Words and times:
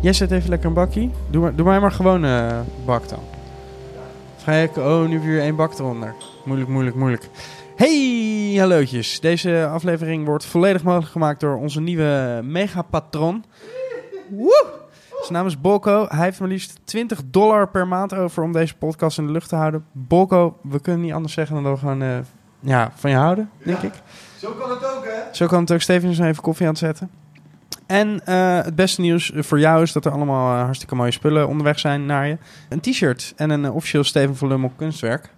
Jij 0.00 0.12
zet 0.12 0.30
even 0.30 0.48
lekker 0.50 0.68
een 0.68 0.74
bakkie. 0.74 1.10
Doe 1.30 1.42
maar, 1.42 1.54
doe 1.54 1.66
maar 1.66 1.80
maar 1.80 1.92
gewoon 1.92 2.24
eh 2.24 2.60
bak 2.84 3.02
dan. 3.08 3.18
Ik, 4.54 4.76
oh, 4.76 5.08
nu 5.08 5.20
weer 5.20 5.40
één 5.40 5.56
bak 5.56 5.78
eronder. 5.78 6.14
Moeilijk, 6.44 6.70
moeilijk, 6.70 6.96
moeilijk. 6.96 7.28
Hey, 7.76 8.54
hallootjes. 8.58 9.20
Deze 9.20 9.68
aflevering 9.72 10.24
wordt 10.26 10.44
volledig 10.44 10.82
mogelijk 10.82 11.10
gemaakt 11.12 11.40
door 11.40 11.56
onze 11.56 11.80
nieuwe 11.80 12.40
megapatron. 12.44 13.44
Woe! 14.28 14.66
Zijn 15.20 15.32
naam 15.32 15.46
is 15.46 15.60
Bolko. 15.60 16.06
Hij 16.08 16.24
heeft 16.24 16.40
maar 16.40 16.48
liefst 16.48 16.78
20 16.84 17.20
dollar 17.26 17.68
per 17.68 17.88
maand 17.88 18.14
over 18.14 18.42
om 18.42 18.52
deze 18.52 18.76
podcast 18.76 19.18
in 19.18 19.26
de 19.26 19.32
lucht 19.32 19.48
te 19.48 19.56
houden. 19.56 19.84
Bolko, 19.92 20.56
we 20.62 20.80
kunnen 20.80 21.00
niet 21.02 21.12
anders 21.12 21.32
zeggen 21.32 21.54
dan 21.54 21.64
dat 21.64 21.72
we 21.72 21.78
gewoon 21.78 22.02
eh, 22.02 22.18
ja, 22.60 22.92
van 22.94 23.10
je 23.10 23.16
houden, 23.16 23.50
denk 23.64 23.80
Ja. 23.82 23.88
ik. 23.88 23.94
Zo 24.38 24.50
kan 24.52 24.70
het 24.70 24.84
ook, 24.96 25.04
hè? 25.04 25.34
Zo 25.34 25.46
kan 25.46 25.60
het 25.60 25.72
ook. 25.72 25.80
Steven 25.80 26.10
is 26.10 26.18
even 26.18 26.42
koffie 26.42 26.66
aan 26.66 26.72
het 26.72 26.80
zetten. 26.80 27.10
En 27.90 28.26
eh, 28.26 28.62
het 28.62 28.74
beste 28.74 29.00
nieuws 29.00 29.32
voor 29.34 29.58
jou 29.58 29.82
is 29.82 29.92
dat 29.92 30.04
er 30.04 30.12
allemaal 30.12 30.54
eh, 30.56 30.62
hartstikke 30.62 30.94
mooie 30.94 31.10
spullen 31.10 31.48
onderweg 31.48 31.78
zijn 31.78 32.06
naar 32.06 32.26
je. 32.26 32.38
Een 32.68 32.80
t-shirt 32.80 33.32
en 33.36 33.50
een 33.50 33.64
eh, 33.64 33.74
officieel 33.74 34.04
Steven 34.04 34.36
van 34.36 34.48
Lummel 34.48 34.72
kunstwerk. 34.76 35.30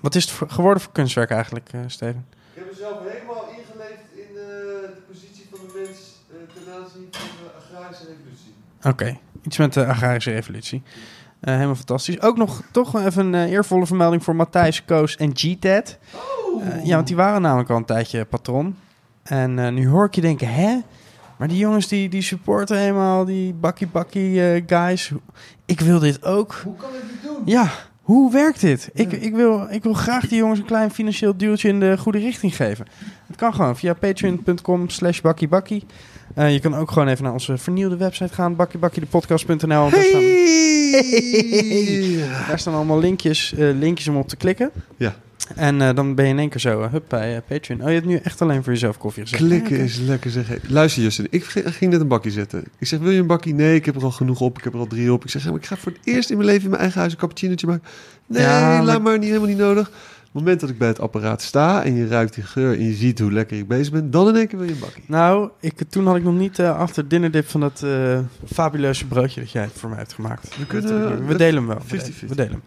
Wat 0.00 0.14
is 0.14 0.22
het 0.24 0.32
voor- 0.32 0.50
geworden 0.50 0.82
voor 0.82 0.92
kunstwerk 0.92 1.30
eigenlijk, 1.30 1.70
Steven? 1.86 2.26
Ik 2.54 2.62
heb 2.62 2.70
mezelf 2.70 2.98
helemaal 3.08 3.44
ingeleefd 3.48 4.04
in 4.14 4.34
de, 4.34 4.90
de 4.94 5.00
positie 5.12 5.46
van 5.50 5.58
de 5.66 5.72
mens 5.78 5.98
ten 6.28 6.74
aanzien 6.74 7.08
van 7.10 7.28
de 7.44 7.50
agrarische 7.58 8.04
revolutie. 8.04 8.54
Oké, 8.82 9.18
iets 9.46 9.56
met 9.58 9.72
de 9.72 9.86
agrarische 9.86 10.30
revolutie. 10.30 10.82
Helemaal 11.40 11.74
fantastisch. 11.74 12.20
Ook 12.20 12.36
nog 12.36 12.62
toch 12.70 13.04
even 13.04 13.32
een 13.32 13.48
eervolle 13.48 13.86
vermelding 13.86 14.24
voor 14.24 14.36
Matthijs, 14.36 14.84
Koos 14.84 15.16
en 15.16 15.30
G-Ted. 15.34 15.98
Eh, 16.60 16.84
ja, 16.84 16.94
want 16.94 17.06
die 17.06 17.16
waren 17.16 17.42
namelijk 17.42 17.70
al 17.70 17.76
een 17.76 17.84
tijdje 17.84 18.24
patron. 18.24 18.76
En 19.22 19.74
nu 19.74 19.88
hoor 19.88 20.04
ik 20.06 20.14
je 20.14 20.20
denken, 20.20 20.54
hè? 20.54 20.78
Maar 21.40 21.48
die 21.48 21.58
jongens 21.58 21.88
die, 21.88 22.08
die 22.08 22.22
supporten 22.22 22.78
helemaal 22.78 23.24
die 23.24 23.54
bakkie 23.54 23.86
bakkie 23.86 24.52
eh, 24.52 24.62
guys. 24.66 25.10
Ik 25.66 25.80
wil 25.80 25.98
dit 25.98 26.24
ook. 26.24 26.60
Hoe 26.64 26.76
kan 26.76 26.88
ik 26.88 26.94
dit 27.10 27.22
doen? 27.30 27.42
Ja, 27.44 27.70
hoe 28.02 28.32
werkt 28.32 28.60
dit? 28.60 28.90
Ik, 28.92 29.10
Ja. 29.10 29.18
ik, 29.18 29.34
wil, 29.34 29.66
ik 29.70 29.82
wil 29.82 29.92
graag 29.92 30.28
die 30.28 30.38
jongens 30.38 30.58
een 30.58 30.64
klein 30.64 30.90
financieel 30.90 31.36
duwtje 31.36 31.68
in 31.68 31.80
de 31.80 31.98
goede 31.98 32.18
richting 32.18 32.56
geven. 32.56 32.86
Het 33.26 33.36
kan 33.36 33.54
gewoon 33.54 33.76
via 33.76 33.94
patreon.com 33.94 34.88
slash 34.88 35.20
bakkiebakkie. 35.20 35.84
Eh, 36.34 36.52
je 36.52 36.60
kan 36.60 36.74
ook 36.76 36.90
gewoon 36.90 37.08
even 37.08 37.24
naar 37.24 37.32
onze 37.32 37.58
vernieuwde 37.58 37.96
website 37.96 38.34
gaan, 38.34 38.56
bakkiebakkiedepodcast.nl. 38.56 39.80
want 39.80 39.94
Daar, 39.94 40.04
staan, 40.04 40.20
Hey! 40.20 42.24
daar 42.48 42.58
staan 42.58 42.74
allemaal 42.74 42.98
linkjes, 42.98 43.54
eh, 43.54 43.58
linkjes 43.78 44.08
om 44.08 44.16
op 44.16 44.28
te 44.28 44.36
klikken. 44.36 44.70
Ja. 44.96 45.14
En 45.54 45.80
eh, 45.82 45.94
dan 45.94 46.14
ben 46.14 46.24
je 46.24 46.30
in 46.30 46.38
één 46.38 46.48
keer 46.48 46.60
zo, 46.60 46.82
eh, 46.82 46.90
hup, 46.92 47.04
bij 47.08 47.36
eh, 47.36 47.42
Patreon. 47.48 47.80
Oh, 47.80 47.86
je 47.88 47.94
hebt 47.94 48.06
nu 48.06 48.16
echt 48.16 48.42
alleen 48.42 48.62
voor 48.62 48.72
jezelf 48.72 48.98
koffie 48.98 49.22
gezet. 49.22 49.38
Klikken 49.38 49.78
is 49.78 49.98
lekker 49.98 50.30
zeg. 50.30 50.48
Hey, 50.48 50.58
Luister 50.68 51.02
Justin, 51.02 51.26
ik 51.30 51.44
ging 51.44 51.90
net 51.92 52.00
een 52.00 52.08
bakje 52.08 52.30
zetten. 52.30 52.64
Ik 52.78 52.86
zeg, 52.86 52.98
wil 52.98 53.10
je 53.10 53.20
een 53.20 53.26
bakje? 53.26 53.54
Nee, 53.54 53.74
ik 53.74 53.84
heb 53.84 53.96
er 53.96 54.02
al 54.04 54.10
genoeg 54.10 54.40
op. 54.40 54.58
Ik 54.58 54.64
heb 54.64 54.72
er 54.72 54.78
al 54.78 54.86
drie 54.86 55.12
op. 55.12 55.24
Ik 55.24 55.30
zeg, 55.30 55.46
ik 55.46 55.66
ga 55.66 55.76
voor 55.76 55.92
het 55.92 56.00
eerst 56.04 56.30
in 56.30 56.36
mijn 56.36 56.48
leven 56.48 56.62
in 56.64 56.70
mijn 56.70 56.82
eigen 56.82 57.00
huis 57.00 57.12
een 57.12 57.18
cappuccinootje 57.18 57.66
maken. 57.66 57.82
Nee, 58.26 58.42
Ja, 58.42 58.60
maar- 58.76 58.84
laat 58.84 59.02
maar, 59.02 59.18
niet, 59.18 59.26
helemaal 59.28 59.48
niet 59.48 59.58
nodig. 59.58 59.88
Op 59.88 60.36
het 60.36 60.42
moment 60.44 60.60
dat 60.60 60.70
ik 60.70 60.78
bij 60.78 60.88
het 60.88 61.00
apparaat 61.00 61.42
sta 61.42 61.84
en 61.84 61.94
je 61.94 62.06
ruikt 62.06 62.34
die 62.34 62.44
geur 62.44 62.72
en 62.78 62.84
je 62.84 62.92
ziet 62.94 63.18
hoe 63.18 63.32
lekker 63.32 63.58
ik 63.58 63.68
bezig 63.68 63.92
ben, 63.92 64.10
dan 64.10 64.28
in 64.28 64.36
één 64.36 64.46
keer 64.48 64.58
wil 64.58 64.66
je 64.68 64.74
een 64.74 64.80
bakje. 64.80 65.00
Nou, 65.06 65.50
ik, 65.60 65.82
toen 65.88 66.06
had 66.06 66.16
ik 66.16 66.22
nog 66.22 66.34
niet 66.38 66.58
eh, 66.58 66.78
achter 66.78 67.08
dinnerdip 67.08 67.48
van 67.48 67.60
dat 67.60 67.82
eh, 67.84 68.18
fabuleuze 68.52 69.06
broodje 69.06 69.40
dat 69.40 69.50
jij 69.50 69.68
voor 69.74 69.88
mij 69.88 69.98
hebt 69.98 70.12
gemaakt. 70.12 70.56
We 70.58 70.66
kunnen- 70.66 71.00
Dat, 71.18 71.26
we 71.26 71.36
delen 71.36 71.54
hem 71.56 71.66
wel. 71.66 71.76
We 71.88 71.96
50-50. 71.98 72.02
delen- 72.20 72.28
We 72.28 72.34
delen 72.34 72.50
hem. 72.52 72.62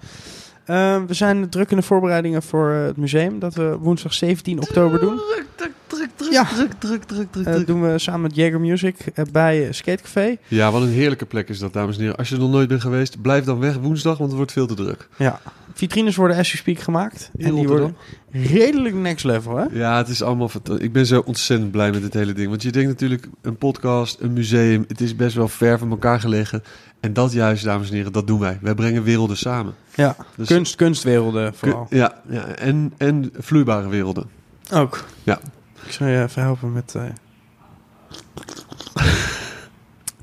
Eh, 0.65 1.01
we 1.07 1.13
zijn 1.13 1.49
druk 1.49 1.71
in 1.71 1.77
de 1.77 1.83
voorbereidingen 1.83 2.43
voor 2.43 2.71
eh, 2.71 2.83
het 2.85 2.97
museum. 2.97 3.39
Dat 3.39 3.53
we 3.53 3.77
woensdag 3.79 4.13
17 4.13 4.61
oktober 4.61 4.99
doen. 4.99 5.15
Druk, 5.17 5.45
druk, 5.55 5.71
druk, 5.87 6.09
druk, 6.15 6.31
Ja. 6.31 6.43
druk, 6.45 6.71
druk, 6.79 7.03
druk, 7.03 7.31
druk, 7.31 7.45
Eh, 7.45 7.53
druk. 7.53 7.67
doen 7.67 7.91
we 7.91 7.99
samen 7.99 8.21
met 8.21 8.35
Jager 8.35 8.59
Music 8.59 8.95
eh, 9.13 9.25
bij 9.31 9.65
eh, 9.67 9.71
Skatecafé. 9.73 10.37
Ja, 10.47 10.71
wat 10.71 10.81
een 10.81 10.89
heerlijke 10.89 11.25
plek 11.25 11.49
is 11.49 11.59
dat, 11.59 11.73
dames 11.73 11.95
en 11.95 12.01
heren. 12.01 12.17
Als 12.17 12.29
je 12.29 12.35
er 12.35 12.41
nog 12.41 12.51
nooit 12.51 12.67
bent 12.67 12.81
geweest, 12.81 13.21
blijf 13.21 13.43
dan 13.45 13.59
weg 13.59 13.77
woensdag, 13.77 14.17
want 14.17 14.27
het 14.29 14.37
wordt 14.37 14.51
veel 14.51 14.67
te 14.67 14.73
druk. 14.75 15.07
Ja. 15.17 15.39
Vitrines 15.73 16.15
worden 16.15 16.37
as 16.37 16.47
you 16.47 16.57
speak 16.57 16.79
gemaakt. 16.79 17.31
In 17.35 17.45
en 17.45 17.55
die 17.55 17.59
Rotterdam. 17.67 17.77
worden 17.91 17.97
redelijk 18.33 18.95
next 18.95 19.25
level, 19.25 19.55
hè? 19.57 19.65
Ja, 19.71 19.97
het 19.97 20.07
is 20.07 20.21
allemaal 20.21 20.51
Ik 20.77 20.93
ben 20.93 21.05
zo 21.05 21.23
ontzettend 21.25 21.71
blij 21.71 21.91
met 21.91 22.01
dit 22.01 22.13
hele 22.13 22.33
ding. 22.33 22.49
Want 22.49 22.61
je 22.63 22.71
denkt 22.71 22.89
natuurlijk, 22.89 23.27
een 23.41 23.57
podcast, 23.57 24.19
een 24.19 24.33
museum, 24.33 24.85
het 24.87 25.01
is 25.01 25.15
best 25.15 25.35
wel 25.35 25.47
ver 25.47 25.79
van 25.79 25.89
elkaar 25.89 26.19
gelegen. 26.19 26.63
En 26.99 27.13
dat 27.13 27.31
juist, 27.31 27.63
dames 27.63 27.89
en 27.89 27.95
heren, 27.95 28.11
dat 28.11 28.27
doen 28.27 28.39
wij. 28.39 28.57
Wij 28.61 28.75
brengen 28.75 29.03
werelden 29.03 29.37
samen. 29.37 29.73
Ja. 29.95 30.15
Dus- 30.35 30.47
Kunst, 30.47 30.75
kunstwerelden 30.75 31.51
Ku- 31.51 31.57
vooral. 31.57 31.87
Ja, 31.89 32.21
ja 32.29 32.45
en, 32.45 32.93
en 32.97 33.31
vloeibare 33.37 33.87
werelden. 33.87 34.29
Ook. 34.73 35.03
Ja. 35.23 35.39
Ik 35.85 35.91
zal 35.91 36.07
je 36.07 36.23
even 36.23 36.41
helpen 36.41 36.73
met 36.73 36.95
eh, 36.95 37.03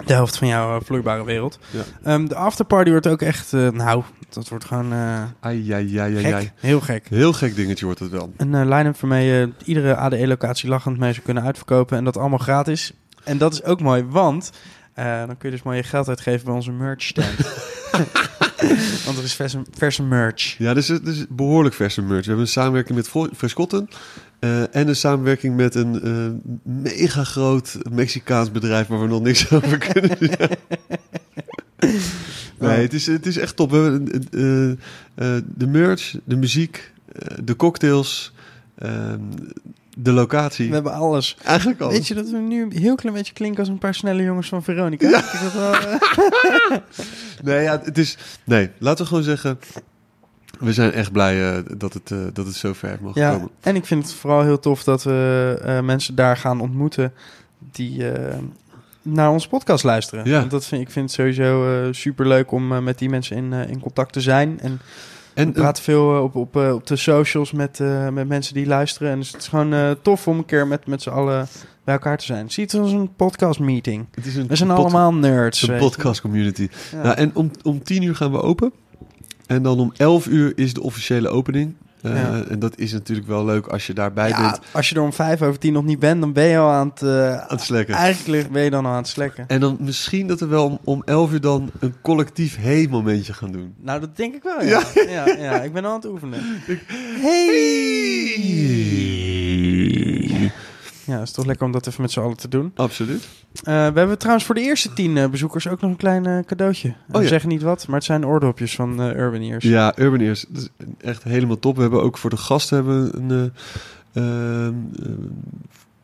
de 0.07 0.13
helft 0.13 0.39
van 0.39 0.49
jouw 0.49 0.77
eh, 0.79 0.85
vloeibare 0.85 1.25
wereld. 1.25 1.59
Ja. 1.71 1.83
Ehm, 2.03 2.27
de 2.27 2.35
afterparty 2.35 2.91
wordt 2.91 3.07
ook 3.07 3.23
echt, 3.23 3.53
eh, 3.53 3.69
nou, 3.69 4.03
dat 4.35 4.49
wordt 4.49 4.65
gewoon 4.65 4.93
eh, 4.93 5.23
Ai, 5.41 5.73
ai, 5.73 5.99
ai, 5.99 6.17
ai, 6.17 6.25
gek. 6.25 6.33
ai. 6.35 6.51
Heel 6.57 6.81
gek. 6.81 7.07
Heel 7.09 7.33
gek 7.33 7.55
dingetje 7.55 7.85
wordt 7.85 8.01
het 8.01 8.11
wel. 8.11 8.33
Een 8.37 8.55
eh, 8.55 8.61
line-up 8.69 9.01
waarmee 9.01 9.27
je 9.27 9.51
iedere 9.65 9.97
ADE-locatie 9.97 10.69
lachend 10.69 10.99
mee 10.99 11.13
zou 11.13 11.25
kunnen 11.25 11.43
uitverkopen. 11.45 11.97
En 11.99 12.05
dat 12.05 12.17
allemaal 12.17 12.39
gratis. 12.39 12.93
En 13.25 13.39
dat 13.39 13.53
is 13.53 13.63
ook 13.65 13.81
mooi, 13.81 14.05
want 14.05 14.51
eh, 14.95 15.19
dan 15.19 15.37
kun 15.37 15.49
je 15.51 15.55
dus 15.57 15.63
mooi 15.65 15.77
je 15.77 15.83
geld 15.83 16.09
uitgeven 16.09 16.45
bij 16.45 16.55
onze 16.55 16.73
merch 16.73 17.03
stand. 17.03 17.37
want 19.05 19.19
er 19.19 19.25
is 19.25 19.35
verse, 19.35 19.63
verse 19.71 20.03
merch. 20.03 20.59
Ja, 20.59 20.75
dus 20.75 20.89
het 20.89 21.07
is 21.07 21.27
behoorlijk 21.29 21.75
verse 21.75 22.03
merch. 22.03 22.21
We 22.21 22.27
hebben 22.27 22.45
een 22.45 22.51
samenwerking 22.51 22.97
met 22.97 23.11
Frescotten. 23.37 23.89
eh, 24.39 24.75
en 24.77 24.89
een 24.89 24.97
samenwerking 24.97 25.57
met 25.57 25.75
een 25.75 26.03
eh, 26.03 26.51
mega 26.63 27.25
groot 27.25 27.79
Mexicaans 27.91 28.51
bedrijf 28.51 28.87
waar 28.87 29.01
we 29.01 29.07
nog 29.07 29.23
niks 29.23 29.51
over 29.53 29.79
kunnen. 29.79 30.19
Nee, 32.59 32.83
het 32.83 32.93
is, 32.95 33.07
het 33.07 33.27
is 33.27 33.37
echt 33.39 33.57
top. 33.57 33.71
We 33.71 33.77
hebben 33.77 34.29
eh, 34.31 34.71
eh, 35.37 35.43
de 35.55 35.67
merch, 35.67 36.17
de 36.25 36.37
muziek, 36.37 36.93
eh, 37.13 37.37
de 37.45 37.57
cocktails, 37.57 38.33
ehm, 38.79 39.19
de 39.97 40.13
locatie. 40.13 40.69
We 40.69 40.75
hebben 40.75 40.93
alles. 40.93 41.37
Eigenlijk 41.45 41.81
al. 41.81 41.91
Weet 41.91 42.09
je 42.09 42.15
dat 42.15 42.31
we 42.31 42.37
nu 42.39 42.63
een 42.63 42.73
heel 42.73 42.95
klein 42.95 43.15
beetje 43.15 43.33
klinken 43.33 43.59
als 43.61 43.69
een 43.69 43.79
paar 43.79 43.95
snelle 43.95 44.23
jongens 44.23 44.49
van 44.49 44.63
Veronica? 44.63 45.11
Dat 45.11 45.53
wel, 45.53 45.73
eh, 45.75 45.97
Nee, 47.43 47.63
ja, 47.63 47.81
het 47.85 47.99
is. 47.99 48.19
Nee, 48.45 48.71
laten 48.79 49.03
we 49.03 49.09
gewoon 49.09 49.25
zeggen. 49.25 49.59
We 50.59 50.73
zijn 50.73 50.93
echt 50.93 51.13
blij 51.13 51.57
eh, 51.57 51.63
dat, 51.77 51.93
het, 51.93 52.11
eh, 52.11 52.19
dat 52.33 52.47
het 52.47 52.55
zo 52.55 52.73
ver 52.73 52.99
mogen 53.01 53.21
Ja, 53.21 53.33
komen. 53.33 53.51
en 53.61 53.77
ik 53.77 53.85
vind 53.87 54.03
het 54.03 54.13
vooral 54.13 54.43
heel 54.43 54.59
tof 54.59 54.85
dat 54.85 55.03
we 55.03 55.59
eh, 55.65 55.81
mensen 55.81 56.15
daar 56.15 56.37
gaan 56.37 56.61
ontmoeten 56.61 57.13
die 57.73 58.11
eh, 58.13 58.39
naar 59.03 59.31
onze 59.31 59.49
podcast 59.49 59.85
luisteren. 59.85 60.25
Ja. 60.29 60.39
Want 60.39 60.51
dat 60.51 60.67
vind, 60.67 60.83
ik 60.83 60.91
vind 60.91 61.05
het 61.05 61.15
sowieso 61.15 61.89
super 61.93 62.27
leuk 62.29 62.51
om 62.53 62.73
eh, 62.73 62.79
met 62.79 62.99
die 62.99 63.09
mensen 63.09 63.37
in, 63.37 63.53
eh, 63.53 63.69
in 63.69 63.81
contact 63.81 64.13
te 64.13 64.21
zijn. 64.21 64.61
En 64.61 64.81
En 65.35 65.53
praten 65.53 65.83
veel 65.83 66.17
eh, 66.17 66.23
op, 66.23 66.35
op, 66.35 66.57
eh, 66.57 66.75
op 66.75 66.87
de 66.87 66.97
socials 66.97 67.53
met, 67.53 67.81
eh, 67.81 68.09
met 68.09 68.29
mensen 68.29 68.55
die 68.55 68.67
luisteren. 68.67 69.11
En 69.13 69.19
dus 69.19 69.33
het 69.33 69.41
is 69.41 69.49
gewoon 69.49 69.73
eh, 69.75 69.91
tof 70.03 70.29
om 70.29 70.39
een 70.39 70.45
keer 70.45 70.67
met, 70.67 70.87
met 70.87 71.03
z'n 71.03 71.11
allen 71.11 71.49
bij 71.85 71.95
elkaar 71.95 72.19
te 72.19 72.25
zijn. 72.25 72.51
Zie 72.51 72.65
het 72.65 72.75
als 72.75 72.93
een 72.93 73.15
podcast 73.15 73.59
meeting. 73.61 74.07
het 74.15 74.27
is 74.27 74.37
een 74.37 74.47
We 74.47 74.57
zijn 74.57 74.71
allemaal 74.71 75.15
nerds. 75.15 75.69
een 75.69 75.75
je. 75.75 75.81
podcast 75.81 76.21
community. 76.21 76.69
Ja. 76.93 77.03
Nou, 77.03 77.17
en 77.17 77.31
om, 77.35 77.51
om 77.63 77.83
tien 77.83 78.03
uur 78.03 78.17
gaan 78.17 78.33
we 78.33 78.41
open. 78.43 78.73
En 79.47 79.63
dan 79.63 79.79
om 79.79 79.93
11 79.97 80.27
uur 80.27 80.53
is 80.57 80.75
de 80.75 80.83
officiële 80.83 81.29
opening. 81.29 81.75
Eh, 82.03 82.15
Ja. 82.15 82.43
En 82.49 82.59
dat 82.59 82.79
is 82.79 82.93
natuurlijk 82.93 83.29
wel 83.29 83.45
leuk 83.45 83.67
als 83.67 83.87
je 83.87 83.93
daarbij 83.95 84.29
Ja, 84.29 84.41
bent 84.41 84.61
als 84.73 84.89
je 84.89 84.95
er 84.95 85.01
om 85.03 85.13
vijf 85.13 85.43
over 85.43 85.59
tien 85.59 85.73
nog 85.73 85.85
niet 85.85 85.99
bent, 85.99 86.21
dan 86.21 86.33
ben 86.33 86.45
je 86.45 86.59
al 86.59 86.71
aan 86.71 86.89
het... 86.95 87.03
aan 87.03 87.45
het 87.49 87.61
slekken. 87.61 87.95
eigenlijk 87.95 88.51
ben 88.51 88.63
je 88.63 88.71
dan 88.71 88.85
al 88.87 88.91
aan 88.93 88.97
het 88.97 89.09
slekken. 89.09 89.45
En 89.47 89.61
dan 89.61 89.77
misschien 89.81 90.27
dat 90.27 90.41
we 90.41 90.47
wel 90.47 90.65
om, 90.65 90.79
om 90.85 91.03
11 91.05 91.33
uur 91.33 91.41
dan 91.41 91.71
een 91.81 91.95
collectief 92.03 92.57
hey-momentje 92.61 93.33
gaan 93.33 93.53
doen. 93.53 93.75
Nou, 93.81 94.01
dat 94.01 94.17
denk 94.17 94.35
ik 94.35 94.43
wel, 94.43 94.63
ja. 94.63 94.83
Ja, 95.09 95.27
ja, 95.39 95.63
ik 95.63 95.73
ben 95.73 95.85
al 95.85 95.91
aan 95.91 95.97
het 95.97 96.07
oefenen. 96.07 96.41
Hey! 97.23 99.30
Ja, 101.11 101.19
het 101.19 101.29
is 101.29 101.35
toch 101.35 101.47
lekker 101.47 101.67
om 101.67 101.73
dat 101.73 101.87
even 101.87 102.03
met 102.03 102.11
z'n 102.11 102.21
allen 102.21 102.37
te 102.37 102.49
doen. 102.49 102.73
Absoluut. 102.75 103.29
Eh, 103.63 103.65
we 103.65 103.99
hebben 103.99 104.19
trouwens 104.19 104.47
voor 104.47 104.55
de 104.55 104.61
eerste 104.61 104.93
tien 104.93 105.17
eh, 105.17 105.29
bezoekers 105.29 105.69
ook 105.69 105.81
nog 105.81 105.91
een 105.91 105.97
klein 105.97 106.27
eh, 106.27 106.39
cadeautje. 106.47 106.95
We 107.07 107.17
Oh 107.17 107.23
ja. 107.23 107.29
zeggen 107.29 107.49
niet 107.49 107.63
wat, 107.63 107.87
maar 107.87 107.97
het 107.97 108.05
zijn 108.05 108.27
oordopjes 108.27 108.75
van 108.75 109.01
Urban 109.01 109.41
Ears. 109.41 109.65
Ja, 109.65 109.99
Urban 109.99 110.21
Ears. 110.21 110.45
Dat 110.49 110.63
is 110.63 110.69
echt 111.01 111.23
helemaal 111.23 111.59
top. 111.59 111.75
We 111.77 111.83
hebben 111.83 112.03
ook 112.03 112.19
voor 112.19 112.31
de 112.31 112.37
gasten 112.37 112.77
hebben 112.77 113.31
een... 113.31 113.53
eh, 114.13 114.23
ehm, 114.67 114.75
eh, 115.03 115.09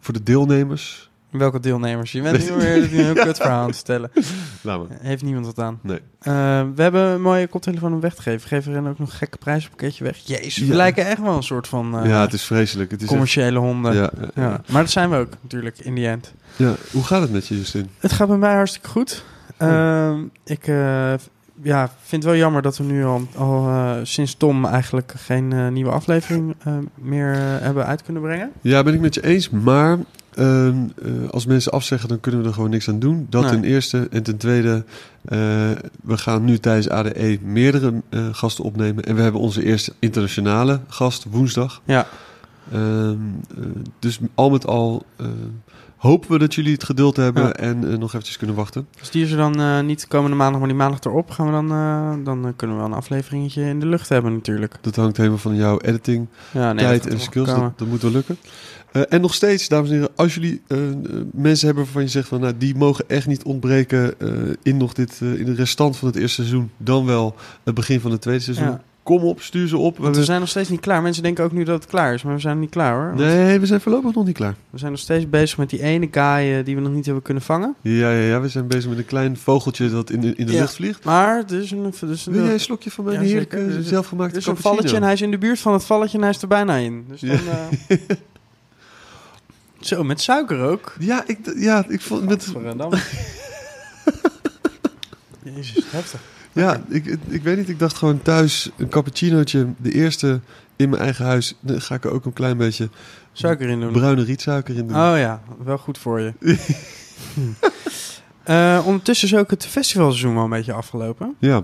voor 0.01 0.15
de 0.15 0.23
deelnemers. 0.23 1.06
Welke 1.39 1.61
deelnemers? 1.61 2.13
Je 2.13 2.23
bent 2.23 2.51
nu 2.51 2.57
weer 2.57 2.77
een 2.77 2.89
heel 3.05 3.15
kut 3.15 3.37
verhaal 3.37 3.61
aan 3.61 3.67
het 3.67 3.77
vertellen. 3.77 4.11
Laat 4.61 4.79
maar. 4.89 4.99
Heeft 5.01 5.23
niemand 5.23 5.47
wat 5.47 5.59
aan. 5.59 5.79
Nee. 5.83 6.01
Eh, 6.21 6.33
we 6.75 6.83
hebben 6.83 7.03
een 7.03 7.23
mooie 7.23 7.47
koptelefoon 7.47 7.93
om 7.93 8.01
weg 8.01 8.15
te 8.15 8.23
geven. 8.23 8.49
Geven 8.49 8.73
er 8.73 8.79
ook 8.91 8.99
nog 8.99 9.09
een 9.09 9.15
gekke 9.17 9.39
prijspakketje 9.39 10.05
weg. 10.05 10.19
Jezus, 10.25 10.57
we 10.57 10.67
Ja. 10.67 10.75
lijken 10.75 11.07
echt 11.07 11.21
wel 11.21 11.37
een 11.37 11.43
soort 11.43 11.69
van 11.69 11.99
eh, 11.99 12.09
ja, 12.09 12.21
het 12.21 12.33
is 12.33 12.43
vreselijk. 12.43 12.91
Het 12.91 12.99
is 12.99 13.05
echt- 13.05 13.13
commerciële 13.13 13.59
honden. 13.59 13.95
Ja. 13.95 14.11
Maar 14.71 14.83
dat 14.83 14.91
zijn 14.91 15.11
we 15.11 15.17
ook 15.17 15.33
natuurlijk, 15.43 15.79
in 15.79 15.95
die 15.95 16.09
end. 16.09 16.33
Ja, 16.57 16.75
Hoe 16.93 17.05
gaat 17.05 17.21
het 17.23 17.33
met 17.33 17.47
je, 17.47 17.57
Justin? 17.57 17.89
Het 17.99 18.13
gaat 18.13 18.29
bij 18.29 18.37
mij 18.37 18.55
hartstikke 18.55 18.89
goed. 18.89 19.25
Ehm, 19.57 20.19
ik 20.45 20.67
eh, 20.67 21.13
ja, 21.63 21.91
vind 22.03 22.23
het 22.23 22.25
wel 22.25 22.37
jammer 22.37 22.63
dat 22.63 22.77
we 22.77 22.85
nu 22.85 23.05
al, 23.05 23.27
al 23.37 23.71
sinds 24.03 24.35
Tom 24.35 24.65
eigenlijk 24.65 25.13
geen 25.17 25.73
nieuwe 25.73 25.91
aflevering 25.91 26.55
meer 26.95 27.35
hebben 27.39 27.87
uit 27.87 28.03
kunnen 28.03 28.23
brengen. 28.23 28.53
Ja, 28.61 28.83
ben 28.83 28.95
ik 28.95 29.01
met 29.01 29.15
je 29.15 29.25
eens. 29.25 29.51
Maar 29.51 29.99
ehm, 30.37 30.75
eh, 31.03 31.31
als 31.31 31.47
mensen 31.47 31.73
afzeggen, 31.73 32.09
dan 32.09 32.21
kunnen 32.21 32.41
we 32.41 32.47
er 32.47 32.55
gewoon 32.55 32.71
niks 32.71 32.89
aan 32.89 32.99
doen. 32.99 33.27
Dat 33.31 33.43
Nee. 33.43 33.51
ten 33.51 33.65
eerste. 33.65 34.07
En 34.11 34.23
ten 34.23 34.37
tweede, 34.37 34.85
eh, 35.25 35.39
we 36.03 36.17
gaan 36.17 36.45
nu 36.45 36.59
tijdens 36.59 36.89
ADE 36.89 37.39
meerdere 37.43 38.03
eh, 38.09 38.27
gasten 38.33 38.65
opnemen. 38.65 39.05
En 39.05 39.15
we 39.15 39.23
hebben 39.23 39.41
onze 39.41 39.65
eerste 39.65 39.93
internationale 39.99 40.81
gast 40.89 41.27
woensdag. 41.31 41.83
Ja. 41.85 42.07
Ehm, 42.73 43.11
eh, 43.59 43.65
dus 43.99 44.19
al 44.35 44.51
met 44.51 44.67
al 44.67 45.07
hopen 45.97 46.31
we 46.31 46.39
dat 46.39 46.55
jullie 46.55 46.73
het 46.73 46.85
geduld 46.85 47.17
hebben 47.17 47.43
Ja. 47.43 47.53
en 47.53 47.91
eh, 47.93 47.99
nog 47.99 48.09
eventjes 48.09 48.37
kunnen 48.37 48.57
wachten. 48.57 48.87
Dus 48.99 49.11
die 49.11 49.25
is 49.25 49.31
er 49.31 49.37
dan 49.37 49.61
eh, 49.61 49.81
niet 49.81 50.07
komende 50.09 50.37
maandag, 50.37 50.59
maar 50.59 50.69
die 50.69 50.77
maandag 50.79 51.01
erop 51.01 51.31
gaan 51.31 51.47
we 51.47 51.53
dan... 51.53 51.71
eh, 51.71 52.25
dan 52.25 52.53
kunnen 52.57 52.77
we 52.77 52.83
wel 52.83 52.91
een 52.93 52.99
afleveringetje 52.99 53.63
in 53.63 53.81
de 53.81 53.87
lucht 53.87 54.09
hebben 54.09 54.33
natuurlijk. 54.33 54.75
Dat 54.81 54.97
hangt 54.97 55.17
helemaal 55.17 55.39
van 55.39 55.57
jouw 55.57 55.79
editing 55.79 56.27
Ja, 56.53 56.73
nee, 56.73 56.85
tijd 56.85 57.07
en 57.07 57.21
skills. 57.21 57.49
Dat, 57.49 57.79
dat 57.79 57.89
moet 57.89 58.03
wel 58.03 58.11
lukken. 58.11 58.37
En 59.09 59.21
nog 59.21 59.35
steeds, 59.35 59.69
dames 59.69 59.89
en 59.89 59.95
heren, 59.95 60.11
als 60.17 60.35
jullie 60.35 60.63
mensen 61.33 61.67
hebben 61.67 61.85
waarvan 61.85 62.03
je 62.03 62.09
zegt 62.09 62.29
van, 62.29 62.41
nou, 62.41 62.55
die 62.59 62.75
mogen 62.77 63.05
echt 63.09 63.27
niet 63.27 63.43
ontbreken 63.45 64.15
in 64.63 64.77
nog 64.77 64.93
dit, 64.93 65.21
in 65.21 65.45
de 65.45 65.55
restant 65.55 65.97
van 65.97 66.09
het 66.09 66.17
eerste 66.17 66.35
seizoen, 66.43 66.71
dan 66.77 67.07
wel 67.07 67.35
het 67.65 67.75
begin 67.75 68.01
van 68.01 68.11
het 68.11 68.21
tweede 68.21 68.43
seizoen. 68.43 68.67
Ja. 68.67 68.83
Kom 69.07 69.23
op, 69.23 69.41
stuur 69.43 69.69
ze 69.69 69.77
op. 69.77 69.83
We 69.83 69.89
Want 69.91 69.97
we 69.99 70.05
hebben- 70.05 70.25
zijn 70.25 70.41
nog 70.41 70.49
steeds 70.49 70.69
niet 70.69 70.81
klaar. 70.81 71.03
Mensen 71.03 71.23
denken 71.23 71.45
ook 71.45 71.53
nu 71.53 71.65
dat 71.65 71.81
het 71.83 71.91
klaar 71.91 72.15
is, 72.15 72.23
maar 72.23 72.35
we 72.35 72.41
zijn 72.41 72.59
niet 72.59 72.71
klaar 72.71 72.95
hoor. 72.95 73.07
Want 73.07 73.19
Nee, 73.19 73.61
we 73.61 73.67
zijn 73.67 73.81
voorlopig 73.81 74.15
nog 74.15 74.25
niet 74.27 74.35
klaar. 74.37 74.55
We 74.71 74.79
zijn 74.79 74.91
nog 74.91 75.01
steeds 75.01 75.29
bezig 75.29 75.59
met 75.59 75.71
die 75.71 75.83
ene 75.83 76.09
guy 76.11 76.23
eh, 76.59 76.65
die 76.65 76.75
we 76.75 76.81
nog 76.81 76.93
niet 76.93 77.05
hebben 77.05 77.23
kunnen 77.23 77.43
vangen. 77.43 77.75
Ja, 77.81 78.11
ja, 78.11 78.21
ja, 78.27 78.41
we 78.41 78.49
zijn 78.49 78.67
bezig 78.67 78.89
met 78.89 78.99
een 78.99 79.07
klein 79.07 79.37
vogeltje 79.37 79.91
dat 79.91 80.11
in 80.11 80.21
de, 80.21 80.35
in 80.35 80.47
de 80.47 80.53
Ja. 80.53 80.61
lucht 80.61 80.75
vliegt. 80.75 81.05
Maar 81.05 81.45
er 81.49 81.61
is 81.61 81.71
een, 81.71 81.93
is 82.11 82.27
een, 82.27 82.33
Wil 82.33 82.45
jij 82.45 82.53
een 82.53 82.61
slokje 82.61 82.91
van 82.91 83.05
mijn 83.05 83.17
Ja, 83.21 83.23
heerlijke. 83.27 83.57
Er 83.57 83.83
zelfgemaakte 83.83 84.33
er 84.35 84.41
is 84.41 84.47
een 84.47 84.57
valletje 84.57 84.97
en 84.97 85.03
hij 85.03 85.13
is 85.13 85.23
in 85.23 85.31
de 85.31 85.39
buurt 85.39 85.59
van 85.61 85.73
het 85.73 85.85
valletje 85.85 86.17
en 86.17 86.23
hij 86.23 86.33
is 86.33 86.43
er 86.43 86.49
bijna 86.49 86.77
in. 86.77 87.05
Dus 87.09 87.21
dan, 87.21 87.31
eh, 87.89 87.97
Zo, 89.81 90.05
met 90.05 90.21
suiker 90.21 90.61
ook. 90.61 90.95
Ja, 90.99 91.23
ik, 91.27 91.39
ja, 91.57 91.85
ik 91.89 92.01
vond 92.01 92.25
met. 92.29 92.53
Jezus, 95.43 95.85
heftig. 95.91 96.21
Ja, 96.57 96.83
ik, 96.89 97.19
ik 97.29 97.43
weet 97.43 97.57
niet, 97.57 97.69
ik 97.69 97.79
dacht 97.79 97.97
gewoon 97.97 98.23
thuis 98.23 98.71
een 98.77 98.89
cappuccinootje, 98.89 99.67
de 99.77 99.93
eerste 99.93 100.41
in 100.77 100.89
mijn 100.89 101.03
eigen 101.03 101.25
huis. 101.25 101.55
Dan 101.61 101.81
ga 101.81 101.95
ik 101.95 102.05
er 102.05 102.11
ook 102.11 102.25
een 102.25 102.33
klein 102.33 102.57
beetje 102.57 102.89
Suiker 103.33 103.69
in 103.69 103.81
doen. 103.81 103.93
bruine 103.93 104.25
rietsuiker 104.25 104.77
in 104.77 104.89
doen. 104.89 104.97
Oh 104.97 105.19
ja, 105.19 105.43
wel 105.65 105.79
goed 105.79 105.99
voor 105.99 106.21
je. 106.21 106.33
Eh, 108.47 108.83
ondertussen 108.85 109.29
is 109.29 109.35
ook 109.37 109.51
het 109.51 109.67
festivalseizoen 109.67 110.35
wel 110.35 110.45
een 110.45 110.51
beetje 110.51 110.73
afgelopen. 110.73 111.35
Ja. 111.39 111.63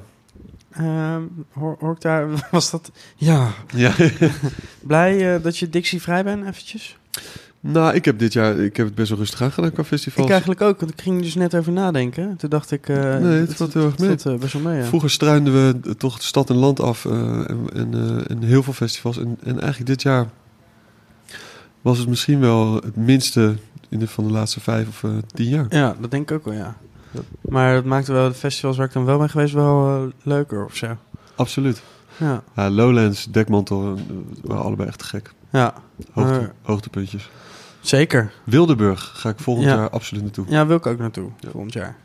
Ehm, 0.71 1.23
hoor, 1.53 1.77
hoor 1.79 1.93
ik 1.93 2.01
daar, 2.01 2.27
was 2.51 2.71
dat? 2.71 2.91
Ja. 3.17 3.51
ja. 3.75 3.93
Blij 4.81 5.35
eh, 5.35 5.43
dat 5.43 5.59
je 5.59 5.69
Dixie 5.69 6.03
vrij 6.03 6.25
bent, 6.25 6.47
eventjes? 6.47 6.97
Nou, 7.65 7.95
ik 7.95 8.05
heb 8.05 8.19
dit 8.19 8.33
jaar 8.33 8.59
ik 8.59 8.77
heb 8.77 8.87
het 8.87 8.95
best 8.95 9.09
wel 9.09 9.19
rustig 9.19 9.43
aangedaan 9.43 9.73
qua 9.73 9.85
festivals. 9.85 10.25
Ik 10.27 10.31
eigenlijk 10.31 10.61
ook, 10.61 10.81
want 10.81 10.93
ik 10.93 11.01
ging 11.01 11.17
er 11.17 11.23
dus 11.23 11.35
net 11.35 11.55
over 11.55 11.73
nadenken. 11.73 12.37
Toen 12.37 12.51
dacht 12.51 12.71
ik... 12.71 12.89
eh, 12.89 13.17
Nee, 13.17 13.41
het 13.41 13.55
valt 13.55 13.75
heel 13.75 13.85
erg 13.85 13.99
mee. 13.99 14.17
eh, 14.25 14.35
best 14.39 14.53
wel 14.53 14.63
mee, 14.63 14.79
ja. 14.79 14.85
Vroeger 14.85 15.11
struinden 15.11 15.53
we 15.83 15.97
toch 15.97 16.19
de 16.19 16.25
stad 16.25 16.51
en 16.51 16.57
land 16.57 16.81
af 16.81 17.05
eh, 17.05 17.13
en, 17.51 17.67
en, 17.73 18.23
en 18.27 18.43
heel 18.43 18.63
veel 18.63 18.73
festivals. 18.73 19.19
En, 19.19 19.39
en 19.45 19.61
eigenlijk 19.61 19.87
dit 19.87 20.03
jaar 20.03 20.27
was 21.83 21.99
het 21.99 22.09
misschien 22.09 22.41
wel 22.41 22.75
het 22.75 22.97
minste 22.97 23.57
in 23.89 23.99
de, 23.99 24.09
van 24.09 24.27
de 24.27 24.33
laatste 24.33 24.61
vijf 24.61 24.89
of 24.89 25.05
tien 25.35 25.49
jaar. 25.49 25.67
Ja, 25.69 25.97
dat 26.01 26.11
denk 26.11 26.31
ik 26.31 26.37
ook 26.37 26.45
wel, 26.45 26.55
ja. 26.55 26.77
Ja. 27.11 27.21
Maar 27.41 27.75
dat 27.75 27.85
maakte 27.85 28.13
wel 28.13 28.29
de 28.29 28.35
festivals 28.35 28.77
waar 28.77 28.87
ik 28.87 28.93
dan 28.93 29.05
wel 29.05 29.19
ben 29.19 29.31
geweest 29.31 29.55
wel 29.55 30.09
leuker 30.23 30.65
of 30.65 30.77
zo. 30.77 30.97
Absoluut. 31.37 31.83
Ja, 32.23 32.43
Ja, 32.57 32.71
Lowlands, 32.71 33.27
Dekmantel, 33.31 33.95
eh, 33.97 34.03
waren 34.43 34.63
allebei 34.65 34.89
echt 34.89 35.03
gek. 35.03 35.33
ja. 35.51 35.75
Hoogte, 36.13 36.53
hoogtepuntjes. 36.63 37.31
zeker. 37.81 38.33
Wildeburg 38.45 39.11
ga 39.15 39.29
ik 39.29 39.39
volgend 39.39 39.67
Ja. 39.67 39.75
jaar 39.75 39.91
absoluut 39.91 40.23
naartoe. 40.23 40.45
Ja, 40.49 40.67
wil 40.67 40.77
ik 40.77 40.87
ook 40.87 40.99
naartoe, 40.99 41.31
Ja. 41.41 41.51
volgend 41.51 41.73
jaar. 41.73 41.97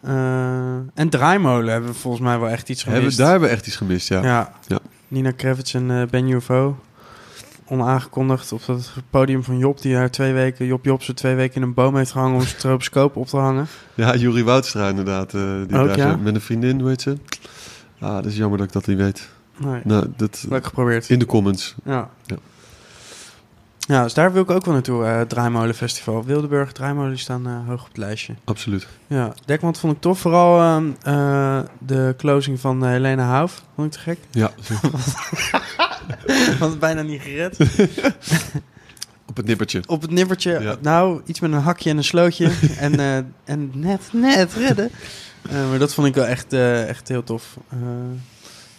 Eh, 0.00 0.74
en 0.94 1.08
Draaimolen 1.08 1.72
hebben 1.72 1.90
we 1.90 1.96
volgens 1.96 2.22
mij 2.22 2.38
wel 2.38 2.48
echt 2.48 2.68
iets 2.68 2.82
gemist. 2.82 3.00
Hebben, 3.00 3.18
daar 3.18 3.30
hebben 3.30 3.48
we 3.48 3.54
echt 3.54 3.66
iets 3.66 3.76
gemist, 3.76 4.08
ja. 4.08 4.22
Ja. 4.22 4.52
Ja. 4.66 4.78
Nina 5.08 5.30
Kravitz 5.30 5.74
en 5.74 5.90
eh, 5.90 6.06
Ben 6.10 6.28
UFO. 6.28 6.76
Onaangekondigd 7.66 8.52
op 8.52 8.66
het 8.66 8.90
podium 9.10 9.44
van 9.44 9.58
Job, 9.58 9.80
die 9.80 9.94
daar 9.94 10.10
twee 10.10 10.32
weken, 10.32 10.66
Job 10.66 10.84
Job, 10.84 11.02
ze 11.02 11.14
twee 11.14 11.34
weken 11.34 11.56
in 11.56 11.62
een 11.62 11.74
boom 11.74 11.96
heeft 11.96 12.10
gehangen 12.12 12.34
om 12.34 12.40
zijn 12.42 12.54
stroboscoop 12.56 13.16
op 13.16 13.26
te 13.26 13.36
hangen. 13.36 13.66
Ja, 13.94 14.14
Jurie 14.16 14.44
Woudstra 14.44 14.88
inderdaad. 14.88 15.34
eh, 15.34 15.40
die 15.66 15.78
Ook, 15.78 15.86
daar 15.86 15.96
ja? 15.98 16.16
met 16.16 16.34
een 16.34 16.40
vriendin, 16.40 16.80
hoe 16.80 16.88
heet 16.88 17.02
ze? 17.02 17.16
Ah, 18.00 18.14
dat 18.14 18.24
is 18.26 18.36
jammer 18.36 18.58
dat 18.58 18.66
ik 18.66 18.72
dat 18.72 18.86
niet 18.86 18.96
weet. 18.96 19.28
Nee, 19.56 19.80
Nou, 19.84 20.12
dat, 20.16 20.44
leuk 20.48 20.64
geprobeerd. 20.66 21.08
in 21.10 21.18
de 21.18 21.26
comments. 21.26 21.74
Ja. 21.84 22.10
Ja. 22.26 22.36
Ja, 23.86 24.02
dus 24.02 24.14
daar 24.14 24.32
wil 24.32 24.42
ik 24.42 24.50
ook 24.50 24.64
wel 24.64 24.74
naartoe, 24.74 25.04
eh 25.04 25.20
Draaimolen 25.20 25.74
Festival. 25.74 26.24
Wildeburg, 26.24 26.72
Draaimolen 26.72 27.18
staan 27.18 27.46
eh, 27.46 27.52
hoog 27.66 27.80
op 27.80 27.88
het 27.88 27.96
lijstje. 27.96 28.34
Absoluut. 28.44 28.86
Ja, 29.06 29.32
Dekmant 29.44 29.78
vond 29.78 29.92
ik 29.94 30.00
tof. 30.00 30.18
Vooral 30.18 30.60
ehm, 30.60 30.90
eh, 31.02 31.58
de 31.78 32.14
closing 32.16 32.60
van 32.60 32.84
Helena 32.86 33.24
Hauf. 33.24 33.62
Vond 33.74 33.86
ik 33.86 33.92
te 33.92 33.98
gek. 33.98 34.18
Ja, 34.30 34.50
het 36.66 36.78
bijna 36.78 37.02
niet 37.02 37.20
gered. 37.20 37.56
op 39.30 39.36
het 39.36 39.46
nippertje. 39.46 39.82
Op 39.86 40.02
het 40.02 40.10
nippertje. 40.10 40.60
Ja. 40.60 40.76
Nou, 40.80 41.20
iets 41.26 41.40
met 41.40 41.52
een 41.52 41.58
hakje 41.58 41.90
en 41.90 41.96
een 41.96 42.04
slootje. 42.04 42.52
en, 42.78 42.98
en 43.44 43.70
net, 43.74 44.00
net 44.12 44.52
redden. 44.52 44.90
Maar 45.68 45.78
dat 45.78 45.94
vond 45.94 46.06
ik 46.06 46.14
wel 46.14 46.26
echt, 46.26 46.52
echt 46.52 47.08
heel 47.08 47.24
tof. 47.24 47.56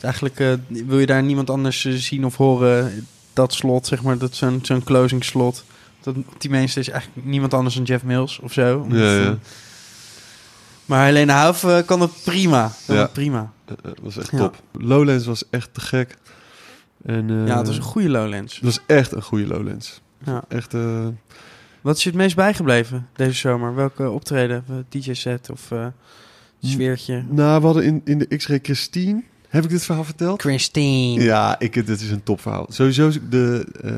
Eigenlijk 0.05 0.39
eh, 0.39 0.53
wil 0.67 0.99
je 0.99 1.05
daar 1.05 1.23
niemand 1.23 1.49
anders 1.49 1.85
eh, 1.85 1.93
zien 1.93 2.25
of 2.25 2.37
horen. 2.37 3.07
Dat 3.33 3.53
slot, 3.53 3.87
zeg 3.87 4.03
maar, 4.03 4.17
dat 4.17 4.35
zo'n 4.35 4.59
zo'n 4.63 4.83
closing 4.83 5.23
slot. 5.23 5.63
Dat, 6.01 6.15
op 6.15 6.41
die 6.41 6.49
mainstage 6.49 6.79
is 6.79 6.89
eigenlijk 6.89 7.27
niemand 7.27 7.53
anders 7.53 7.75
dan 7.75 7.83
Jeff 7.83 8.03
Mills 8.03 8.39
of 8.39 8.53
zo. 8.53 8.79
Omdat, 8.79 8.99
Ja, 8.99 9.13
ja. 9.15 9.25
eh, 9.25 9.31
maar 10.85 11.05
Helena 11.05 11.33
Hauf 11.41 11.63
eh, 11.63 11.79
kan 11.85 12.01
het 12.01 12.11
prima. 12.23 12.71
Kan 12.85 12.95
Ja. 12.95 13.01
het 13.01 13.13
prima. 13.13 13.51
Eh, 13.65 13.91
was 14.01 14.17
echt 14.17 14.31
Ja. 14.31 14.37
top. 14.37 14.61
Lowlands 14.71 15.25
was 15.25 15.43
echt 15.49 15.73
te 15.73 15.81
gek. 15.81 16.17
En, 17.05 17.29
eh, 17.29 17.47
ja, 17.47 17.57
het 17.57 17.67
was 17.67 17.77
een 17.77 17.81
goede 17.83 18.09
Lowlands. 18.09 18.55
het 18.55 18.63
was 18.63 18.79
echt 18.85 19.11
een 19.11 19.21
goede 19.21 19.47
Lowlands. 19.47 20.01
Ja. 20.25 20.43
Echt, 20.47 20.73
Wat 21.81 21.97
is 21.97 22.03
je 22.03 22.09
het 22.09 22.17
meest 22.17 22.35
bijgebleven 22.35 23.07
deze 23.15 23.33
zomer? 23.33 23.75
Welke 23.75 24.09
optreden? 24.09 24.85
DJ-set 24.89 25.49
of 25.51 25.71
eh 25.71 25.85
sfeertje? 26.61 27.23
nou, 27.29 27.59
we 27.59 27.65
hadden 27.65 27.83
in, 27.83 28.01
in 28.05 28.17
de 28.17 28.35
X-Ray 28.37 28.59
Christine... 28.61 29.23
Heb 29.55 29.63
ik 29.63 29.69
dit 29.69 29.83
verhaal 29.83 30.03
verteld? 30.03 30.41
Christine. 30.41 31.23
Ja, 31.23 31.59
ik, 31.59 31.73
dit 31.73 32.01
is 32.01 32.09
een 32.09 32.23
topverhaal. 32.23 32.65
Sowieso, 32.69 33.11
de, 33.29 33.65
eh, 33.81 33.93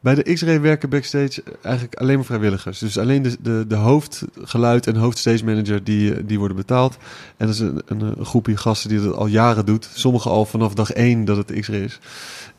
bij 0.00 0.14
de 0.14 0.32
X-Ray 0.32 0.60
werken 0.60 0.88
backstage 0.88 1.42
eigenlijk 1.62 1.94
alleen 1.94 2.16
maar 2.16 2.24
vrijwilligers. 2.24 2.78
Dus 2.78 2.98
alleen 2.98 3.22
de, 3.22 3.36
de, 3.40 3.64
de 3.68 3.74
hoofdgeluid 3.74 4.86
en 4.86 4.96
hoofdstage 4.96 5.44
manager 5.44 5.84
die, 5.84 6.14
eh, 6.14 6.22
die 6.26 6.38
worden 6.38 6.56
betaald. 6.56 6.96
En 7.36 7.46
dat 7.46 7.54
is 7.54 7.60
een, 7.60 7.82
een, 7.86 8.00
een 8.00 8.24
groepje 8.24 8.56
gasten 8.56 8.88
die 8.88 9.00
dat 9.00 9.14
al 9.14 9.26
jaren 9.26 9.66
doet. 9.66 9.88
Sommigen 9.94 10.30
al 10.30 10.44
vanaf 10.44 10.74
dag 10.74 10.92
één 10.92 11.24
dat 11.24 11.36
het 11.36 11.60
X-Ray 11.60 11.80
is. 11.80 11.98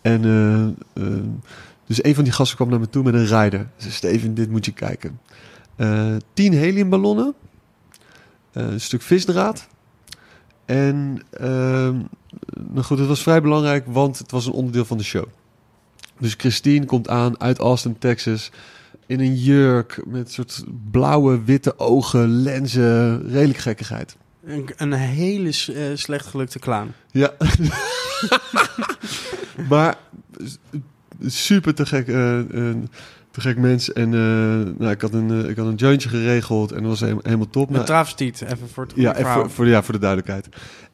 En 0.02 0.24
eh, 0.94 1.04
dus 1.86 2.04
een 2.04 2.16
van 2.16 2.24
die 2.24 2.34
gasten 2.34 2.56
kwam 2.56 2.70
naar 2.70 2.80
me 2.80 2.90
toe 2.90 3.04
met 3.04 3.13
een 3.13 3.42
rider. 3.42 3.68
Ze 3.78 3.92
Steven, 3.92 4.34
dit 4.34 4.50
moet 4.50 4.66
je 4.66 4.72
kijken. 4.74 5.20
Eh, 5.75 6.16
tien 6.34 6.54
heliumballonnen. 6.54 7.34
een 8.52 8.82
stuk 8.82 9.02
visdraad. 9.02 9.68
En 10.65 11.22
ehm, 11.29 11.98
nou 12.70 12.84
goed, 12.84 13.00
het 13.00 13.08
was 13.08 13.22
vrij 13.22 13.41
belangrijk, 13.41 13.86
want 13.88 14.17
het 14.17 14.32
was 14.32 14.46
een 14.46 14.51
onderdeel 14.51 14.86
van 14.86 14.98
de 14.98 15.03
show. 15.03 15.25
Dus 16.20 16.34
Christine 16.34 16.86
komt 16.86 17.10
aan 17.10 17.39
uit 17.39 17.60
Austin, 17.60 17.98
Texas. 17.98 18.51
In 19.05 19.20
een 19.20 19.36
jurk 19.36 20.01
met 20.05 20.32
soort 20.32 20.63
blauwe, 20.91 21.43
witte 21.43 21.79
ogen, 21.79 22.27
lenzen. 22.27 23.29
Redelijk 23.29 23.60
gekkigheid. 23.60 24.15
Een, 24.46 24.70
een 24.77 24.93
hele 24.93 25.50
eh, 25.50 25.84
slecht 25.93 26.25
gelukte 26.25 26.60
clown. 26.60 26.93
Ja. 27.12 27.34
maar 29.70 29.98
super 31.25 31.75
te 31.75 31.86
gek, 31.86 32.08
eh, 32.08 32.39
eh, 32.39 32.75
te 33.34 33.42
gek 33.42 33.58
mens. 33.58 33.94
En 33.94 34.13
eh, 34.13 34.80
nou, 34.80 34.92
ik, 34.92 35.02
had 35.02 35.13
een, 35.13 35.44
eh, 35.44 35.50
ik 35.50 35.58
had 35.58 35.68
een 35.68 35.75
jointje 35.75 36.10
geregeld 36.10 36.72
en 36.72 36.80
dat 36.80 36.90
was 36.90 37.00
helemaal, 37.00 37.24
helemaal 37.24 37.50
top. 37.50 37.66
Met 37.66 37.75
Nou, 37.75 37.86
travestiet, 37.86 38.42
even 38.42 38.70
voor 38.74 38.84
het 38.84 38.94
goede 38.94 39.08
ja, 39.08 39.13
even 39.13 39.25
verhaal. 39.25 39.42
voor, 39.42 39.52
voor, 39.52 39.68
ja, 39.68 39.84
voor 39.84 39.94
de 39.94 40.00
duidelijkheid. 40.00 40.48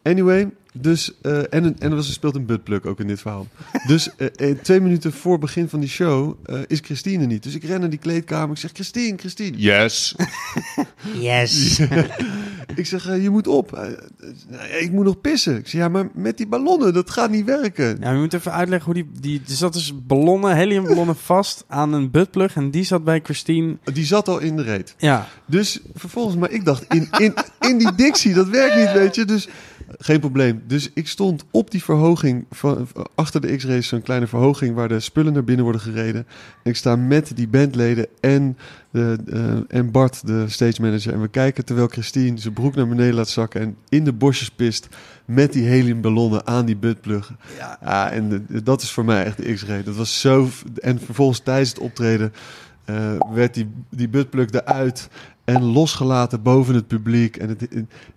Anyway, 0.03 0.50
dus, 0.74 1.12
eh, 1.22 1.38
en, 1.38 1.50
en 1.50 1.75
er 1.79 1.96
was, 1.96 2.08
er 2.08 2.13
speelt 2.13 2.36
een 2.36 2.46
buttplug 2.46 2.84
ook 2.84 3.00
in 3.00 3.08
dit 3.08 3.22
verhaal. 3.22 3.48
dus 3.88 4.10
twee 4.62 4.79
minuten 4.79 5.13
voor 5.13 5.39
begin 5.39 5.69
van 5.69 5.79
die 5.79 5.89
show 5.89 6.36
eh, 6.46 6.60
is 6.67 6.79
Christine 6.79 7.22
er 7.22 7.27
niet. 7.27 7.43
Dus 7.43 7.55
ik 7.55 7.63
ren 7.63 7.79
naar 7.79 7.89
die 7.89 8.00
kleedkamer. 8.00 8.50
Ik 8.50 8.58
zeg, 8.58 8.72
Christine, 8.74 9.17
Christine. 9.17 9.58
Yes. 9.58 10.15
Yes. 11.19 11.81
Ik 12.75 12.85
zeg, 12.85 13.07
eh, 13.07 13.23
je 13.23 13.29
moet 13.29 13.47
op. 13.47 13.73
Eh, 13.73 13.88
eh, 13.88 14.81
ik 14.81 14.91
moet 14.91 15.05
nog 15.05 15.21
pissen. 15.21 15.57
Ik 15.57 15.67
zeg, 15.67 15.81
ja, 15.81 15.88
maar 15.88 16.09
met 16.13 16.38
die 16.38 16.47
ballonnen, 16.47 16.93
dat 16.93 17.09
gaat 17.09 17.29
niet 17.29 17.45
werken. 17.45 17.97
Ja, 18.01 18.11
je 18.11 18.19
moet 18.19 18.33
even 18.33 18.51
uitleggen 18.51 18.93
hoe 18.93 19.03
die... 19.03 19.21
die 19.21 19.41
er 19.47 19.55
zat 19.55 19.73
dus 19.73 19.93
ballonnen, 20.05 20.55
heliumballonnen 20.55 21.15
vast 21.33 21.65
aan 21.67 21.93
een 21.93 22.11
buttplug. 22.11 22.55
En 22.55 22.71
die 22.71 22.83
zat 22.83 23.03
bij 23.03 23.19
Christine... 23.23 23.77
Die 23.93 24.05
zat 24.05 24.27
al 24.27 24.39
in 24.39 24.55
de 24.55 24.61
reet. 24.63 24.95
Ja, 24.97 25.27
Dus 25.45 25.79
vervolgens, 25.95 26.35
maar 26.35 26.51
ik 26.51 26.65
dacht, 26.65 26.85
in, 26.93 27.07
in, 27.17 27.33
in 27.59 27.77
die 27.77 27.95
dictie, 27.95 28.33
dat 28.33 28.47
werkt 28.47 28.75
niet, 28.75 28.91
weet 28.91 29.15
je. 29.15 29.25
Dus 29.25 29.47
Geen 29.97 30.19
probleem. 30.19 30.63
Dus 30.67 30.89
ik 30.93 31.07
stond 31.07 31.45
op 31.51 31.71
die 31.71 31.83
verhoging, 31.83 32.45
van, 32.51 32.88
achter 33.15 33.41
de 33.41 33.55
X-Race, 33.55 33.81
zo'n 33.88 34.01
kleine 34.01 34.27
verhoging 34.27 34.75
waar 34.75 34.88
de 34.88 34.99
spullen 34.99 35.33
naar 35.33 35.43
binnen 35.43 35.63
worden 35.63 35.81
gereden. 35.81 36.27
En 36.63 36.71
ik 36.71 36.75
sta 36.75 36.95
met 36.95 37.31
die 37.35 37.47
bandleden 37.47 38.07
en, 38.19 38.57
de, 38.91 39.17
eh, 39.31 39.77
en 39.77 39.91
Bart, 39.91 40.27
de 40.27 40.46
stage 40.50 40.81
manager. 40.81 41.13
En 41.13 41.22
we 41.22 41.27
kijken 41.27 41.65
terwijl 41.65 41.88
Christine 41.88 42.38
zijn 42.38 42.53
broek 42.53 42.75
naar 42.75 42.88
beneden 42.88 43.13
laat 43.13 43.29
zakken 43.29 43.62
en 43.62 43.75
in 43.89 44.03
de 44.03 44.13
bosjes 44.13 44.50
pist 44.50 44.88
met 45.25 45.53
die 45.53 45.63
heliumballonnen 45.63 46.48
aan 46.48 46.65
die 46.65 46.77
buttpluggen. 46.77 47.38
Ja. 47.81 48.12
En 48.12 48.29
de- 48.29 48.63
dat 48.63 48.81
is 48.81 48.91
voor 48.91 49.05
mij 49.05 49.24
echt 49.25 49.38
de 49.38 49.53
X-Ray. 49.53 49.84
Dat 49.84 49.96
was 49.96 50.19
zo... 50.22 50.50
En 50.81 51.00
vervolgens 51.00 51.39
tijdens 51.39 51.69
het 51.69 51.79
optreden 51.79 52.34
eh, 52.96 53.34
werd 53.34 53.53
die, 53.53 53.69
die 53.89 54.10
buttplug 54.10 54.50
eruit 54.51 55.10
en 55.43 55.63
losgelaten 55.63 56.41
boven 56.41 56.75
het 56.75 56.88
publiek. 56.88 57.38
En 57.38 57.50
het, 57.50 57.62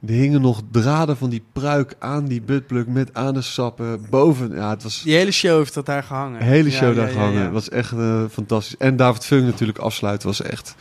er 0.06 0.12
hingen 0.12 0.40
nog 0.40 0.62
draden 0.70 1.16
van 1.16 1.30
die 1.30 1.42
pruik 1.52 1.94
aan 1.98 2.24
die 2.24 2.42
buttplug 2.42 2.86
met 2.86 3.14
anussappen 3.14 4.06
boven. 4.10 4.54
Ja, 4.54 4.70
het 4.70 4.82
was 4.82 5.02
Die 5.02 5.14
hele 5.14 5.30
show 5.30 5.56
heeft 5.58 5.74
dat 5.74 5.86
daar 5.86 6.02
gehangen. 6.02 6.40
een 6.40 6.46
hele 6.46 6.70
show 6.70 6.88
ja, 6.88 6.94
daar 6.94 7.06
ja, 7.06 7.12
gehangen. 7.12 7.38
ja. 7.38 7.42
Het 7.44 7.52
was 7.52 7.68
echt 7.68 7.92
eh, 7.92 8.22
fantastisch. 8.30 8.76
En 8.76 8.96
David 8.96 9.24
Funk 9.24 9.44
natuurlijk 9.44 9.78
afsluiten 9.78 10.28
was 10.28 10.42
echt, 10.42 10.74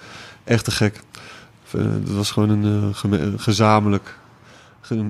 echt 0.43 0.63
te 0.65 0.71
gek. 0.71 0.99
Eh, 1.71 1.81
dat 2.05 2.15
was 2.15 2.31
gewoon 2.31 2.49
een 2.49 2.93
gezamenlijk, 3.39 4.03
ge- 4.05 4.13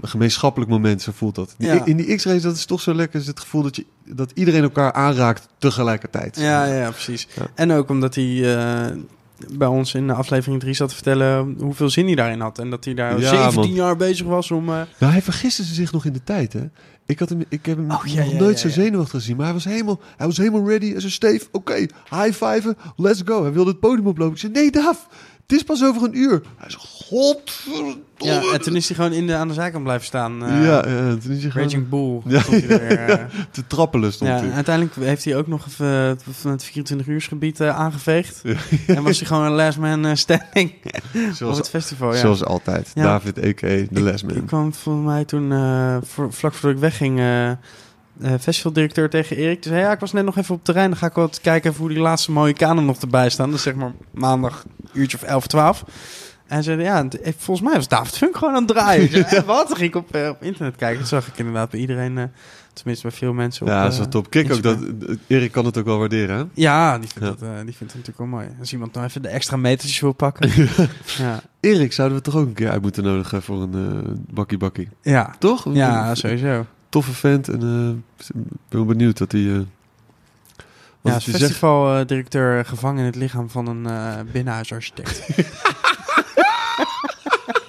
gemeenschappelijk 0.01 0.71
moment, 0.71 1.01
zo 1.01 1.11
voelt 1.15 1.35
dat. 1.35 1.55
Die- 1.57 1.67
Ja. 1.67 1.85
In 1.85 1.97
die 1.97 2.15
X-race, 2.15 2.41
dat 2.41 2.55
is 2.55 2.65
toch 2.65 2.81
zo 2.81 2.93
lekker, 2.93 3.19
is 3.19 3.27
het 3.27 3.39
gevoel 3.39 3.61
dat, 3.63 3.75
je, 3.75 3.85
dat 4.05 4.31
iedereen 4.35 4.63
elkaar 4.63 4.91
aanraakt 4.93 5.47
tegelijkertijd. 5.57 6.37
Ja, 6.39 6.65
ja, 6.65 6.89
precies. 6.89 7.27
Ja. 7.35 7.47
En 7.55 7.71
ook 7.71 7.89
omdat 7.89 8.15
hij 8.15 8.55
eh, 8.57 8.95
bij 9.53 9.67
ons 9.67 9.93
in 9.93 10.07
de 10.07 10.13
aflevering 10.13 10.59
3 10.61 10.73
zat 10.73 10.87
te 10.89 10.95
vertellen 10.95 11.55
hoeveel 11.59 11.89
zin 11.89 12.05
hij 12.05 12.15
daarin 12.15 12.39
had. 12.39 12.59
En 12.59 12.69
dat 12.69 12.85
hij 12.85 12.93
daar 12.93 13.19
Ja, 13.19 13.29
17 13.29 13.59
man. 13.61 13.73
jaar 13.73 13.95
bezig 13.97 14.25
was 14.25 14.51
om... 14.51 14.69
eh, 14.69 14.81
Nou, 14.99 15.11
hij 15.11 15.21
vergiste 15.21 15.63
zich 15.63 15.91
nog 15.91 16.05
in 16.05 16.13
de 16.13 16.23
tijd, 16.23 16.53
hè. 16.53 16.61
Ik, 17.05 17.19
had 17.19 17.29
hem, 17.29 17.43
ik 17.49 17.65
heb 17.65 17.77
hem 17.77 17.91
Oh, 17.91 18.03
nog 18.15 18.33
nooit 18.33 18.59
zo 18.59 18.69
zenuwachtig 18.69 19.19
gezien. 19.19 19.35
Maar 19.35 19.45
hij 19.45 19.53
was 19.53 19.63
helemaal, 19.65 19.99
hij 20.17 20.27
was 20.27 20.37
helemaal 20.37 20.67
ready. 20.69 20.93
En 20.93 21.01
zo 21.01 21.09
Steve, 21.09 21.45
oké, 21.51 21.73
high 22.09 22.31
five, 22.31 22.75
let's 22.95 23.21
go. 23.25 23.41
Hij 23.41 23.51
wilde 23.51 23.69
het 23.69 23.79
podium 23.79 24.07
oplopen. 24.07 24.33
Ik 24.33 24.39
zei, 24.39 24.51
nee 24.51 24.71
Daf, 24.71 25.07
het 25.51 25.59
is 25.59 25.63
pas 25.65 25.83
over 25.83 26.03
een 26.03 26.17
uur. 26.17 26.41
Hij 26.57 26.69
zei, 26.69 26.81
godverdomme. 26.83 27.95
ja, 28.17 28.41
en 28.53 28.61
toen 28.61 28.75
is 28.75 28.87
hij 28.87 28.95
gewoon 28.95 29.11
in 29.13 29.27
de, 29.27 29.35
aan 29.35 29.47
de 29.47 29.53
zijkant 29.53 29.83
blijven 29.83 30.05
staan. 30.05 30.45
eh, 30.45 30.63
ja, 30.65 30.87
ja, 30.87 31.15
toen 31.17 31.31
is 31.31 31.41
hij 31.41 31.51
gewoon 31.51 31.67
Raging 31.67 31.89
Bull. 31.89 32.21
Ja, 32.25 32.41
stond 32.41 32.63
hij 32.67 32.79
er, 32.79 33.09
eh. 33.09 33.25
te 33.51 33.67
trappelen 33.67 34.13
stond 34.13 34.29
ja, 34.29 34.37
hij. 34.39 34.51
uiteindelijk 34.51 34.95
heeft 34.95 35.25
hij 35.25 35.35
ook 35.35 35.47
nog 35.47 35.65
even 35.67 35.85
het- 35.87 36.23
van 36.31 36.51
het 36.51 36.63
24 36.63 37.07
uursgebied 37.07 37.59
eh, 37.59 37.79
aangeveegd. 37.79 38.41
En 38.87 39.03
was 39.03 39.17
hij 39.17 39.27
gewoon 39.27 39.43
een 39.45 39.51
last 39.51 39.77
man 39.77 40.05
eh, 40.05 40.15
standing 40.15 40.73
op 40.83 41.33
Zoals, 41.33 41.57
het 41.57 41.69
festival. 41.69 42.13
Ja. 42.13 42.19
zoals 42.19 42.43
altijd. 42.43 42.91
David, 42.93 43.37
a.k.a. 43.45 43.67
de 43.89 44.01
lesman. 44.01 44.35
Ik 44.35 44.45
kwam 44.45 44.73
volgens 44.73 45.05
mij 45.05 45.25
toen, 45.25 45.51
eh, 45.51 45.97
voor, 46.01 46.33
vlak 46.33 46.53
voordat 46.53 46.71
ik 46.71 46.81
wegging, 46.89 47.19
eh, 47.19 47.49
eh, 47.49 47.57
festivaldirecteur 48.39 49.09
tegen 49.09 49.37
Erik. 49.37 49.63
Dus 49.63 49.71
ja, 49.71 49.91
ik 49.91 49.99
was 49.99 50.11
net 50.11 50.25
nog 50.25 50.37
even 50.37 50.55
op 50.55 50.63
terrein. 50.63 50.89
Dan 50.89 50.97
ga 50.99 51.05
ik 51.07 51.13
wat 51.13 51.39
kijken 51.41 51.69
even 51.69 51.81
hoe 51.81 51.89
die 51.93 51.99
laatste 52.01 52.31
mooie 52.31 52.53
kanen 52.53 52.85
nog 52.85 52.97
erbij 53.01 53.29
staan. 53.29 53.53
Is 53.53 53.61
zeg 53.61 53.75
maar 53.75 53.91
maandag, 54.11 54.65
uurtje 54.93 55.17
of 55.17 55.23
11, 55.23 55.47
12. 55.47 55.83
En 56.47 56.57
hij 56.57 56.61
zei, 56.63 56.81
ja, 56.81 57.07
volgens 57.37 57.67
mij 57.67 57.75
was 57.75 57.87
David 57.87 58.17
Funk 58.17 58.37
gewoon 58.37 58.53
aan 58.53 58.63
het 58.63 58.67
draaien. 58.71 59.09
Zei, 59.09 59.23
"Eh, 59.29 59.43
wat? 59.43 59.67
Dan 59.67 59.77
ging 59.77 59.89
ik 59.89 59.95
op, 59.95 60.15
eh, 60.15 60.29
op 60.29 60.43
internet 60.43 60.75
kijken. 60.75 60.97
Toen 60.97 61.07
zag 61.07 61.27
ik 61.27 61.37
inderdaad 61.37 61.69
bij 61.69 61.79
iedereen, 61.79 62.17
eh, 62.17 62.23
tenminste 62.73 63.07
bij 63.07 63.17
veel 63.17 63.33
mensen. 63.33 63.61
Op, 63.65 63.67
ja, 63.71 63.83
dat 63.83 63.91
is 63.91 63.97
wel 63.97 64.07
top. 64.07 64.29
Kijk 64.29 64.53
ook 64.53 64.63
dat... 64.63 64.77
Erik 65.27 65.51
kan 65.51 65.65
het 65.65 65.77
ook 65.77 65.85
wel 65.85 65.97
waarderen, 65.97 66.37
hè? 66.37 66.43
Ja, 66.53 66.99
die 66.99 67.09
vindt, 67.09 67.39
Ja. 67.39 67.47
Dat, 67.47 67.65
die 67.65 67.75
vindt 67.75 67.93
het 67.93 68.05
natuurlijk 68.05 68.17
wel 68.17 68.27
mooi. 68.27 68.47
Als 68.59 68.71
iemand 68.73 68.93
nou 68.93 69.05
even 69.05 69.21
de 69.21 69.27
extra 69.27 69.57
metertjes 69.57 69.99
wil 69.99 70.13
pakken. 70.13 70.49
ja. 71.17 71.41
Erik 71.59 71.93
zouden 71.93 72.17
we 72.17 72.23
toch 72.23 72.35
ook 72.35 72.45
een 72.47 72.53
keer 72.53 72.69
uit 72.69 72.81
moeten 72.81 73.03
nodigen 73.03 73.41
voor 73.41 73.61
een 73.61 73.73
eh, 74.05 74.11
bakkie 74.33 74.57
bakkie. 74.57 74.89
Ja. 75.01 75.35
Toch? 75.39 75.73
ja, 75.73 76.09
Een 76.09 76.15
sowieso. 76.17 76.65
Toffe 76.89 77.13
vent. 77.13 77.47
En 77.47 78.03
ik 78.17 78.43
ben 78.69 78.87
benieuwd 78.87 79.19
wat 79.19 79.31
hij... 79.31 79.65
eh 81.03 81.09
Ja, 81.09 81.13
als 81.13 81.23
zegt. 81.23 81.37
festivaldirecteur 81.37 82.65
gevangen 82.65 82.99
in 82.99 83.05
het 83.05 83.15
lichaam 83.15 83.49
van 83.49 83.67
een 83.67 83.85
eh 83.85 84.13
binnenhuisarchitect. 84.31 85.21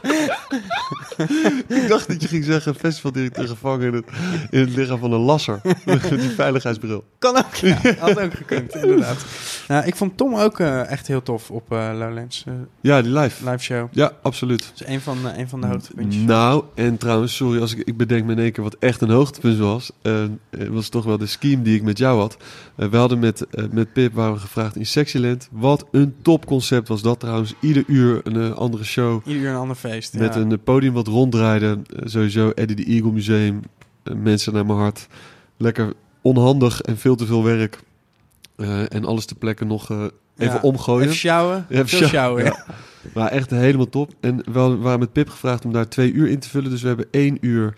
Ik 1.83 1.89
dacht 1.89 2.09
dat 2.09 2.23
je 2.23 2.29
ging 2.29 2.45
zeggen 2.45 2.75
festivaldirecteur 2.75 3.49
gevangen 3.49 4.05
in 4.51 4.61
het, 4.61 4.77
lichaam 4.77 4.99
van 4.99 5.13
een 5.13 5.21
lasser. 5.21 5.61
Met 5.85 6.09
die 6.21 6.31
veiligheidsbril. 6.31 7.05
kan 7.19 7.37
ook, 7.37 7.55
ja. 7.55 7.79
Had 7.99 8.21
ook 8.21 8.35
gekund, 8.35 8.75
inderdaad. 8.75 9.25
Nou, 9.69 9.87
ik 9.87 9.97
vond 9.97 10.17
Tom 10.17 10.35
ook 10.35 10.61
eh, 10.61 10.91
echt 10.91 11.07
heel 11.07 11.23
tof 11.23 11.51
op 11.51 11.73
eh, 11.73 11.91
Lowlands. 11.93 12.45
eh, 12.47 12.55
Ja, 12.81 13.03
die 13.03 13.13
live. 13.13 13.51
live 13.51 13.63
show. 13.63 13.89
Ja, 13.91 14.13
absoluut. 14.23 14.71
Dat 14.73 14.89
is 14.89 14.95
een 14.95 15.01
van, 15.01 15.19
een 15.37 15.49
van 15.49 15.61
de 15.61 15.67
hoogtepuntjes. 15.67 16.23
Nou, 16.23 16.65
en 16.75 16.97
trouwens, 16.97 17.37
sorry 17.37 17.61
als 17.61 17.75
ik, 17.75 17.87
ik 17.87 17.97
bedenk 17.97 18.25
me 18.25 18.33
in 18.33 18.39
één 18.39 18.53
keer 18.53 18.65
wat 18.65 18.77
echt 18.79 19.01
een 19.01 19.11
hoogtepunt 19.11 19.59
was. 19.59 19.93
Het 20.03 20.69
was 20.69 20.89
toch 20.89 21.05
wel 21.05 21.19
de 21.19 21.27
scheme 21.27 21.63
die 21.63 21.77
ik 21.77 21.83
met 21.83 21.99
jou 21.99 22.19
had. 22.19 22.37
We 22.75 22.97
hadden 22.97 23.19
met, 23.19 23.47
met 23.71 23.93
Pip 23.93 24.15
waren 24.15 24.35
we 24.35 24.41
gevraagd 24.41 24.77
in 24.77 24.87
Sexyland. 24.87 25.49
Wat 25.51 25.87
een 25.91 26.15
topconcept 26.23 26.89
was 26.89 27.03
dat 27.03 27.21
trouwens. 27.21 27.55
Ieder 27.61 27.85
uur 27.87 28.21
een 28.25 28.55
andere 28.55 28.85
show. 28.85 29.27
Ieder 29.27 29.43
uur 29.43 29.51
een 29.51 29.57
ander 29.57 29.77
feest. 29.77 30.15
Met 30.15 30.35
ja. 30.35 30.41
een 30.41 30.63
podium 30.63 30.93
wat 30.93 31.07
ronddraaide. 31.13 31.79
Eh, 31.97 32.03
sowieso 32.05 32.51
Eddie 32.51 32.77
de 32.77 32.85
Eagle 32.85 33.13
Museum. 33.13 33.61
Eh, 34.03 34.15
mensen 34.15 34.53
naar 34.53 34.67
mijn 34.67 34.79
hart. 34.79 35.07
Lekker 35.57 35.93
onhandig 36.23 36.81
en 36.81 36.99
veel 36.99 37.17
te 37.17 37.27
veel 37.27 37.45
werk. 37.45 37.79
Eh, 38.57 38.93
en 38.95 39.05
alles 39.05 39.25
ter 39.25 39.37
plekke 39.37 39.65
nog 39.65 39.91
even 39.91 40.13
Ja. 40.37 40.59
omgooien. 40.63 41.03
Even 41.05 41.17
sjouwen. 41.17 41.67
Even 41.69 41.89
Veel 41.89 41.99
sjou- 41.99 42.11
sjouwen, 42.11 42.45
ja. 42.45 42.65
Maar 43.15 43.29
echt 43.31 43.51
helemaal 43.51 43.89
top. 43.89 44.13
En 44.21 44.43
wel, 44.53 44.71
we 44.71 44.77
waren 44.77 44.99
met 44.99 45.13
Pip 45.13 45.29
gevraagd 45.29 45.65
om 45.65 45.73
daar 45.73 45.89
twee 45.89 46.13
uur 46.13 46.29
in 46.29 46.39
te 46.39 46.49
vullen. 46.49 46.71
Dus 46.71 46.83
we 46.83 46.89
hebben 46.89 47.07
één 47.11 47.39
uur 47.41 47.75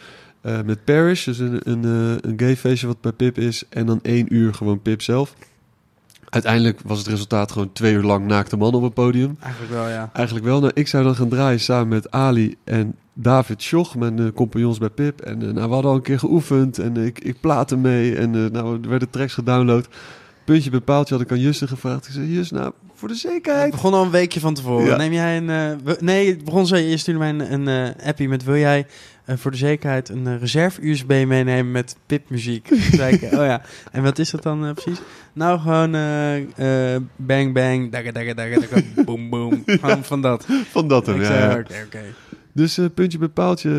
met 0.64 0.84
Parish. 0.84 1.24
Dus 1.24 1.38
een, 1.38 1.60
een, 1.70 1.84
een 2.28 2.34
gay 2.36 2.56
feestje 2.56 2.86
wat 2.86 3.00
bij 3.00 3.12
Pip 3.12 3.38
is. 3.38 3.62
En 3.68 3.86
dan 3.86 3.98
één 4.02 4.34
uur 4.34 4.54
gewoon 4.54 4.82
Pip 4.82 5.02
zelf. 5.02 5.34
Uiteindelijk 6.34 6.80
was 6.84 6.98
het 6.98 7.06
resultaat 7.06 7.52
gewoon 7.52 7.72
twee 7.72 7.92
uur 7.94 8.02
lang 8.02 8.26
naakte 8.26 8.56
man 8.56 8.74
op 8.74 8.82
het 8.82 8.94
podium. 8.94 9.36
Eigenlijk 9.40 9.72
wel, 9.72 9.88
ja. 9.88 10.10
Eigenlijk 10.12 10.46
wel. 10.46 10.60
Nou, 10.60 10.72
ik 10.74 10.88
zou 10.88 11.04
dan 11.04 11.14
gaan 11.14 11.28
draaien 11.28 11.60
samen 11.60 11.88
met 11.88 12.10
Ali 12.10 12.54
en 12.64 12.94
David 13.12 13.62
Schoch, 13.62 13.96
mijn 13.96 14.18
eh, 14.18 14.26
compagnons 14.34 14.78
bij 14.78 14.88
Pip. 14.90 15.20
En 15.20 15.42
eh, 15.42 15.48
nou, 15.54 15.66
we 15.68 15.72
hadden 15.72 15.90
al 15.90 15.96
een 15.96 16.02
keer 16.02 16.18
geoefend 16.18 16.78
en 16.78 16.96
ik, 16.96 17.18
ik 17.18 17.40
plaatte 17.40 17.76
mee. 17.76 18.16
En 18.16 18.34
eh, 18.34 18.50
nou, 18.50 18.78
er 18.82 18.88
werden 18.88 19.10
tracks 19.10 19.34
gedownload. 19.34 19.88
Puntje 20.44 20.70
bij 20.70 20.80
paaltje 20.80 21.14
had 21.14 21.22
ik 21.22 21.30
aan 21.32 21.38
Justin 21.40 21.68
gevraagd. 21.68 22.06
Ik 22.06 22.12
zei, 22.12 22.32
Just, 22.32 22.52
nou, 22.52 22.72
voor 22.94 23.08
de 23.08 23.14
Het 23.14 23.22
zekerheid. 23.22 23.70
begon 23.70 23.94
al 23.94 24.02
een 24.04 24.10
weekje 24.10 24.40
van 24.40 24.54
tevoren. 24.54 24.86
Ja. 24.86 24.96
Neem 24.96 25.12
jij 25.12 25.36
een... 25.36 25.50
eh, 25.50 25.94
nee, 26.00 26.28
het 26.30 26.44
begon 26.44 26.66
zo. 26.66 26.76
Je 26.76 26.96
stuurde 26.96 27.20
mij 27.20 27.28
een, 27.28 27.52
een 27.52 27.94
eh, 27.96 28.06
appie 28.08 28.28
met... 28.28 28.44
Wil 28.44 28.56
jij 28.56 28.86
eh, 29.24 29.36
voor 29.36 29.50
de 29.50 29.56
zekerheid 29.56 30.08
een 30.08 30.26
eh, 30.26 30.38
reserve-USB 30.40 31.08
meenemen 31.08 31.70
met 31.70 31.96
pipmuziek? 32.06 32.66
Toen 32.66 32.78
zei 32.78 33.14
ik, 33.14 33.22
oh 33.22 33.44
ja. 33.44 33.62
En 33.92 34.02
wat 34.02 34.18
is 34.18 34.30
dat 34.30 34.42
dan 34.42 34.66
eh, 34.66 34.72
precies? 34.72 35.00
Nou, 35.32 35.60
gewoon 35.60 35.94
eh, 35.94 36.96
bang 37.16 37.52
bang, 37.52 37.92
dagga 37.92 38.12
dagga 38.12 38.34
dagga 38.34 38.60
dagga, 38.60 38.80
boom 39.04 39.30
boom. 39.30 39.62
Gewoon 39.66 40.04
van 40.04 40.22
dat. 40.22 40.46
Van 40.70 40.88
dat 40.88 41.06
ja. 41.06 41.24
zei, 41.24 41.64
ja. 41.68 41.84
oké. 41.84 42.02
Dus 42.54 42.78
puntje 42.94 43.18
bij 43.18 43.28
paaltje 43.28 43.70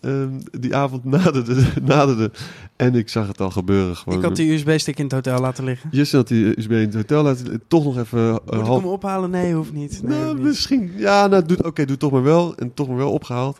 eh, 0.00 0.22
eh, 0.22 0.28
die 0.60 0.76
avond 0.76 1.04
naderde, 1.04 1.62
naderde. 1.82 2.30
En 2.76 2.94
ik 2.94 3.08
zag 3.08 3.28
het 3.28 3.40
al 3.40 3.50
gebeuren. 3.50 3.96
Gewoon. 3.96 4.18
Ik 4.18 4.24
had 4.24 4.36
die 4.36 4.52
USB-stick 4.52 4.98
in 4.98 5.04
het 5.04 5.12
hotel 5.12 5.40
laten 5.40 5.64
liggen. 5.64 5.90
Justin 5.92 6.18
had 6.18 6.28
die 6.28 6.58
USB 6.58 6.70
in 6.70 6.78
het 6.78 6.94
hotel 6.94 7.22
laten. 7.22 7.62
Toch 7.68 7.84
nog 7.84 7.98
even 7.98 8.30
Moet 8.30 8.54
ik 8.54 8.66
hem 8.66 8.84
ophalen? 8.84 9.30
Nee, 9.30 9.54
hoeft 9.54 9.72
niet. 9.72 10.00
Nee, 10.02 10.10
nou, 10.10 10.24
hoeft 10.24 10.36
niet. 10.36 10.46
misschien. 10.46 10.92
Ja, 10.96 11.26
nou, 11.26 11.44
oké, 11.62 11.84
doe 11.84 11.96
toch 11.96 12.10
maar 12.10 12.22
wel. 12.22 12.56
En 12.56 12.74
toch 12.74 12.88
maar 12.88 12.96
wel 12.96 13.12
opgehaald. 13.12 13.58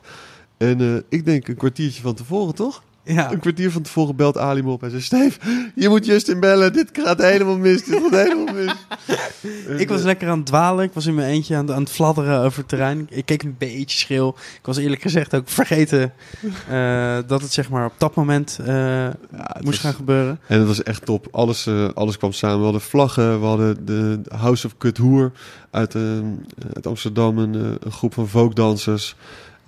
En 0.58 0.80
eh, 0.80 0.96
ik 1.08 1.24
denk 1.24 1.48
een 1.48 1.56
kwartiertje 1.56 2.02
van 2.02 2.14
tevoren, 2.14 2.54
toch? 2.54 2.82
Ja. 3.04 3.32
Een 3.32 3.38
kwartier 3.40 3.70
van 3.72 3.82
tevoren 3.82 4.16
belt 4.16 4.38
Ali 4.38 4.62
me 4.62 4.70
op 4.70 4.82
en 4.82 4.90
zegt... 4.90 5.04
Steve, 5.04 5.38
je 5.74 5.88
moet 5.88 6.06
Justin 6.06 6.40
bellen. 6.40 6.72
Dit 6.72 6.90
gaat 6.92 7.22
helemaal 7.22 7.56
mis. 7.58 7.84
Dit 7.84 8.00
gaat 8.02 8.26
helemaal 8.26 8.54
mis. 8.54 8.72
Ik 9.80 9.88
was 9.88 10.02
lekker 10.02 10.28
aan 10.28 10.36
het 10.38 10.46
dwalen. 10.46 10.84
Ik 10.84 10.92
was 10.92 11.06
in 11.06 11.14
mijn 11.14 11.28
eentje 11.28 11.56
aan, 11.56 11.66
het- 11.66 11.74
aan 11.74 11.82
het 11.82 11.90
fladderen 11.90 12.40
over 12.42 12.58
het 12.58 12.68
terrein. 12.68 13.06
Ik 13.10 13.24
keek 13.26 13.42
een 13.42 13.54
beetje 13.58 13.98
schil. 13.98 14.36
Ik 14.58 14.66
was 14.66 14.76
eerlijk 14.76 15.02
gezegd 15.02 15.34
ook 15.34 15.48
vergeten 15.48 16.12
eh, 16.68 17.18
dat 17.26 17.42
het 17.42 17.52
zeg 17.52 17.70
maar 17.70 17.84
op 17.86 17.92
dat 17.98 18.14
moment 18.14 18.58
eh, 18.60 18.66
ja, 18.66 19.12
moest 19.54 19.64
was- 19.64 19.78
gaan 19.78 19.94
gebeuren. 19.94 20.40
En 20.46 20.58
het 20.58 20.66
was 20.68 20.82
echt 20.82 21.04
top. 21.04 21.26
Alles, 21.30 21.68
alles 21.94 22.16
kwam 22.18 22.32
samen. 22.32 22.58
We 22.58 22.62
hadden 22.64 22.80
vlaggen. 22.80 23.40
We 23.40 23.46
hadden 23.46 23.86
de 23.86 24.20
House 24.36 24.66
of 24.66 24.74
Kut 24.78 24.96
Hoer 24.98 25.32
uit, 25.70 25.94
eh, 25.94 26.02
uit 26.74 26.86
Amsterdam. 26.86 27.38
Een, 27.38 27.54
een 27.80 27.92
groep 27.92 28.14
van 28.14 28.28
folkdansers. 28.28 29.16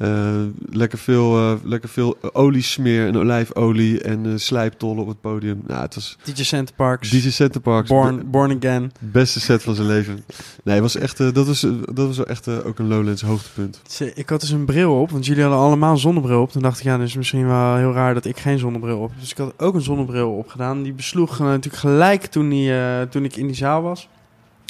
Eh, 0.00 0.42
lekker, 0.70 0.98
veel, 0.98 1.36
eh, 1.36 1.52
lekker 1.64 1.88
veel 1.88 2.18
oliesmeer 2.32 3.06
en 3.06 3.16
olijfolie 3.16 4.00
en 4.00 4.26
eh, 4.26 4.32
slijptollen 4.36 5.02
op 5.02 5.08
het 5.08 5.20
podium. 5.20 5.62
Nou, 5.66 5.80
het 5.80 5.94
was 5.94 6.16
DJ 6.22 6.42
Center 6.42 6.74
Parks, 6.74 7.10
DJ 7.10 7.30
Center 7.30 7.60
Parks. 7.60 7.88
Born, 7.88 8.30
Born 8.30 8.56
Again. 8.56 8.92
Beste 8.98 9.40
set 9.40 9.62
van 9.62 9.74
zijn 9.74 9.86
leven. 9.86 10.24
Nee, 10.64 10.74
het 10.74 10.82
was 10.82 10.96
echt, 10.96 11.18
dat, 11.18 11.46
was, 11.46 11.60
dat 11.84 12.06
was 12.06 12.16
wel 12.16 12.26
echt 12.26 12.48
ook 12.48 12.78
een 12.78 12.88
Lowlands 12.88 13.22
hoogtepunt. 13.22 13.80
Ik 14.14 14.28
had 14.28 14.40
dus 14.40 14.50
een 14.50 14.64
bril 14.64 15.00
op, 15.00 15.10
want 15.10 15.26
jullie 15.26 15.42
hadden 15.42 15.60
allemaal 15.60 15.92
een 15.92 15.98
zonnebril 15.98 16.40
op. 16.40 16.50
Toen 16.50 16.62
dacht 16.62 16.78
ik, 16.78 16.84
ja, 16.84 16.96
dat 16.96 17.06
is 17.06 17.16
misschien 17.16 17.46
wel 17.46 17.76
heel 17.76 17.92
raar 17.92 18.14
dat 18.14 18.24
ik 18.24 18.38
geen 18.38 18.58
zonnebril 18.58 18.98
op 18.98 19.10
heb. 19.10 19.20
Dus 19.20 19.30
ik 19.30 19.36
had 19.36 19.54
ook 19.56 19.74
een 19.74 19.80
zonnebril 19.80 20.30
opgedaan. 20.30 20.82
Die 20.82 20.92
besloeg 20.92 21.38
natuurlijk 21.38 21.82
gelijk 21.82 22.24
toen, 22.26 22.48
die, 22.48 22.72
toen 23.08 23.24
ik 23.24 23.36
in 23.36 23.46
die 23.46 23.56
zaal 23.56 23.82
was. 23.82 24.08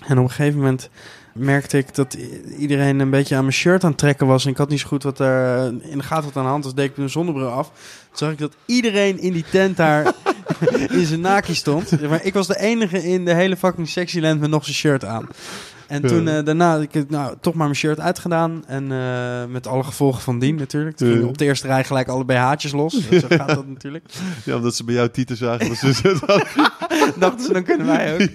En 0.06 0.18
op 0.18 0.24
een 0.24 0.30
gegeven 0.30 0.58
moment 0.58 0.90
merkte 1.34 1.78
ik 1.78 1.94
dat 1.94 2.16
iedereen 2.58 3.00
een 3.00 3.10
beetje 3.10 3.34
aan 3.36 3.42
mijn 3.42 3.54
shirt 3.54 3.84
aan 3.84 3.90
het 3.90 3.98
trekken 3.98 4.26
was. 4.26 4.44
En 4.44 4.50
ik 4.50 4.56
had 4.56 4.68
niet 4.68 4.80
zo 4.80 4.86
goed 4.88 5.02
wat 5.02 5.18
er 5.18 5.66
in 5.66 5.98
de 5.98 6.02
gaten 6.04 6.24
wat 6.24 6.36
aan 6.36 6.42
de 6.42 6.48
hand 6.48 6.64
was. 6.64 6.74
deed 6.74 6.90
ik 6.90 6.96
mijn 6.96 7.10
zonnebril 7.10 7.48
af. 7.48 7.66
Toen 8.08 8.16
zag 8.18 8.30
ik 8.30 8.38
dat 8.38 8.56
iedereen 8.66 9.18
in 9.20 9.32
die 9.32 9.44
tent 9.50 9.76
daar 9.76 10.12
in 10.90 11.06
zijn 11.06 11.20
naki 11.20 11.54
stond. 11.54 12.08
Maar 12.08 12.24
ik 12.24 12.34
was 12.34 12.46
de 12.46 12.58
enige 12.60 13.02
in 13.02 13.24
de 13.24 13.34
hele 13.34 13.56
fucking 13.56 13.88
Sexyland 13.88 14.40
met 14.40 14.50
nog 14.50 14.64
zijn 14.64 14.76
shirt 14.76 15.04
aan. 15.04 15.28
En 15.86 16.02
toen 16.06 16.28
eh, 16.28 16.44
daarna 16.44 16.70
had 16.72 16.82
ik 16.92 17.08
nou, 17.10 17.34
toch 17.40 17.54
maar 17.54 17.64
mijn 17.66 17.78
shirt 17.78 18.00
uitgedaan. 18.00 18.64
En 18.66 18.92
eh, 18.92 19.44
met 19.52 19.66
alle 19.66 19.82
gevolgen 19.84 20.22
van 20.22 20.38
dien 20.38 20.54
natuurlijk. 20.54 20.96
Toen 20.96 21.08
Ja. 21.08 21.12
gingen 21.14 21.28
op 21.28 21.38
de 21.38 21.44
eerste 21.44 21.66
rij 21.66 21.84
gelijk 21.84 22.08
alle 22.08 22.24
BH'tjes 22.24 22.72
los. 22.72 23.08
Zo 23.20 23.26
gaat 23.28 23.48
dat 23.48 23.66
natuurlijk. 23.66 24.04
Ja, 24.44 24.56
omdat 24.56 24.74
ze 24.76 24.84
bij 24.84 24.94
jou 24.94 25.08
tieten 25.08 25.36
zagen. 25.36 25.68
Dat 25.68 25.76
ze 25.76 26.18
Dachten 27.18 27.44
ze, 27.44 27.52
dan 27.52 27.62
kunnen 27.64 27.86
wij 27.86 28.14
ook. 28.14 28.28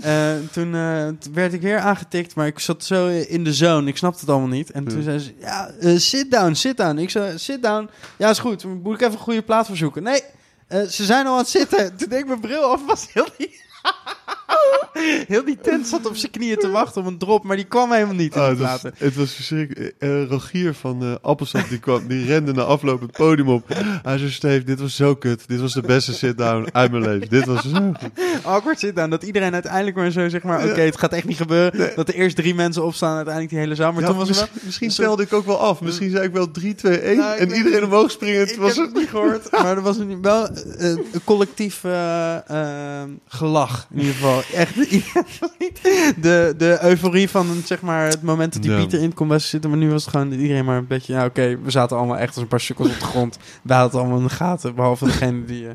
Eh, 0.00 0.32
toen 0.52 0.74
eh, 0.74 1.08
werd 1.32 1.52
ik 1.52 1.60
weer 1.62 1.78
aangetikt, 1.78 2.34
maar 2.34 2.46
ik 2.46 2.58
zat 2.58 2.84
zo 2.84 3.08
in 3.08 3.44
de 3.44 3.52
zone. 3.54 3.88
Ik 3.88 3.96
snapte 3.96 4.20
het 4.20 4.28
allemaal 4.28 4.48
niet. 4.48 4.70
En 4.70 4.84
toen 4.84 4.98
Ja. 4.98 5.04
zei 5.04 5.18
ze, 5.18 5.34
ja, 5.40 5.70
eh, 5.80 5.96
sit 5.96 6.30
down, 6.30 6.52
sit 6.54 6.76
down. 6.76 6.98
Ik 6.98 7.10
zei, 7.10 7.38
sit 7.38 7.62
down. 7.62 7.88
Ja, 8.16 8.28
is 8.30 8.38
goed. 8.38 8.64
Moet 8.64 8.94
ik 8.94 9.00
even 9.00 9.12
een 9.12 9.18
goede 9.18 9.42
plaats 9.42 9.68
verzoeken? 9.68 10.02
Nee, 10.02 10.22
eh, 10.68 10.82
ze 10.82 11.04
zijn 11.04 11.26
al 11.26 11.32
aan 11.32 11.38
het 11.38 11.48
zitten. 11.48 11.86
Toen 11.96 12.08
deed 12.08 12.18
ik 12.18 12.26
mijn 12.26 12.40
bril 12.40 12.62
af, 12.62 12.86
was 12.86 13.06
heel 13.12 13.28
die... 13.38 13.60
heel 15.28 15.44
die 15.44 15.58
tent 15.62 15.86
zat 15.86 16.06
op 16.06 16.16
zijn 16.16 16.32
knieën 16.32 16.56
te 16.56 16.70
wachten 16.70 17.00
op 17.00 17.06
een 17.06 17.18
drop, 17.18 17.44
maar 17.44 17.56
die 17.56 17.64
kwam 17.64 17.92
helemaal 17.92 18.14
niet 18.14 18.34
Ah, 18.34 18.44
de 18.44 18.48
het, 18.48 18.58
was, 18.82 18.92
het 18.98 19.14
was 19.16 19.32
verschrikkelijk. 19.32 19.94
Eh, 19.98 20.24
Rogier 20.24 20.74
van 20.74 21.02
eh 21.02 21.14
Appelsap 21.22 21.68
die 21.68 21.78
kwam, 21.78 22.06
die 22.06 22.26
rende 22.26 22.52
na 22.52 22.62
afloop 22.62 23.00
het 23.00 23.10
podium 23.12 23.48
op. 23.48 23.68
Hij 24.02 24.18
zei, 24.18 24.30
Steve, 24.30 24.64
dit 24.64 24.80
was 24.80 24.96
zo 24.96 25.14
kut. 25.14 25.48
Dit 25.48 25.60
was 25.60 25.72
de 25.72 25.80
beste 25.82 26.12
sit-down 26.14 26.68
uit 26.72 26.90
mijn 26.90 27.02
leven. 27.02 27.28
Dit 27.28 27.44
was 27.44 27.62
zo 27.62 27.70
goed. 27.70 27.96
Awkward 28.44 28.78
sit 28.78 28.96
down. 28.96 29.10
Dat 29.10 29.22
iedereen 29.22 29.52
uiteindelijk 29.52 29.96
maar 29.96 30.10
zo 30.10 30.28
zeg 30.28 30.42
maar, 30.42 30.64
oké, 30.64 30.80
het 30.80 30.98
gaat 30.98 31.12
echt 31.12 31.24
niet 31.24 31.36
gebeuren. 31.36 31.92
Dat 31.96 32.08
er 32.08 32.14
eerst 32.14 32.36
drie 32.36 32.54
mensen 32.54 32.84
opstaan 32.84 33.14
uiteindelijk 33.14 33.52
die 33.54 33.58
hele 33.62 33.74
zaal. 33.74 33.92
Maar 33.92 34.00
Ja, 34.02 34.08
toen 34.08 34.16
was 34.16 34.28
het 34.28 34.36
wel... 34.36 34.46
misschien 34.46 34.66
misschien 34.66 34.86
een 34.86 34.92
soort- 34.92 35.06
telde 35.08 35.22
ik 35.22 35.32
ook 35.32 35.46
wel 35.46 35.58
af. 35.58 35.80
Misschien 35.80 36.10
zei 36.10 36.24
ik 36.24 36.32
wel 36.32 36.50
3, 36.50 36.74
2, 36.74 36.98
1. 36.98 37.16
Nou, 37.16 37.34
ik 37.34 37.38
en 37.40 37.56
iedereen 37.56 37.84
omhoog 37.84 38.10
springend. 38.10 38.50
Ik 38.50 38.56
was 38.58 38.76
heb 38.76 38.84
het. 38.86 38.94
niet 38.94 39.08
gehoord, 39.08 39.50
maar 39.50 39.76
er 39.76 39.82
was 39.82 39.98
een, 39.98 40.22
wel 40.22 40.48
eh, 40.48 40.88
een 40.88 41.04
collectief 41.24 41.84
eh, 41.84 42.36
eh, 43.02 43.08
gelach 43.28 43.86
in 43.90 43.98
ieder 43.98 44.14
geval. 44.14 44.37
Echt, 44.54 44.74
de, 46.22 46.54
de 46.56 46.78
euforie 46.82 47.28
van 47.28 47.46
zeg 47.64 47.80
maar, 47.80 48.06
het 48.08 48.22
moment 48.22 48.52
dat 48.52 48.62
die 48.62 48.70
Ja. 48.70 48.78
Piet 48.78 48.92
erin 48.92 49.14
kon 49.14 49.28
best 49.28 49.48
zitten. 49.48 49.70
Maar 49.70 49.78
nu 49.78 49.90
was 49.90 50.04
het 50.04 50.10
gewoon 50.14 50.32
iedereen 50.32 50.64
maar 50.64 50.76
een 50.76 50.86
beetje... 50.86 51.12
Ja, 51.12 51.24
oké, 51.24 51.58
we 51.62 51.70
zaten 51.70 51.96
allemaal 51.96 52.16
echt 52.18 52.28
als 52.34 52.42
een 52.42 52.48
paar 52.48 52.60
sukkels 52.60 52.88
op 52.88 52.98
de 52.98 53.04
grond. 53.04 53.38
We 53.62 53.72
hadden 53.72 53.90
het 53.90 54.00
allemaal 54.00 54.18
in 54.18 54.24
de 54.26 54.34
gaten, 54.34 54.74
behalve 54.74 55.04
degene 55.04 55.44
die 55.44 55.66
eh 55.68 55.72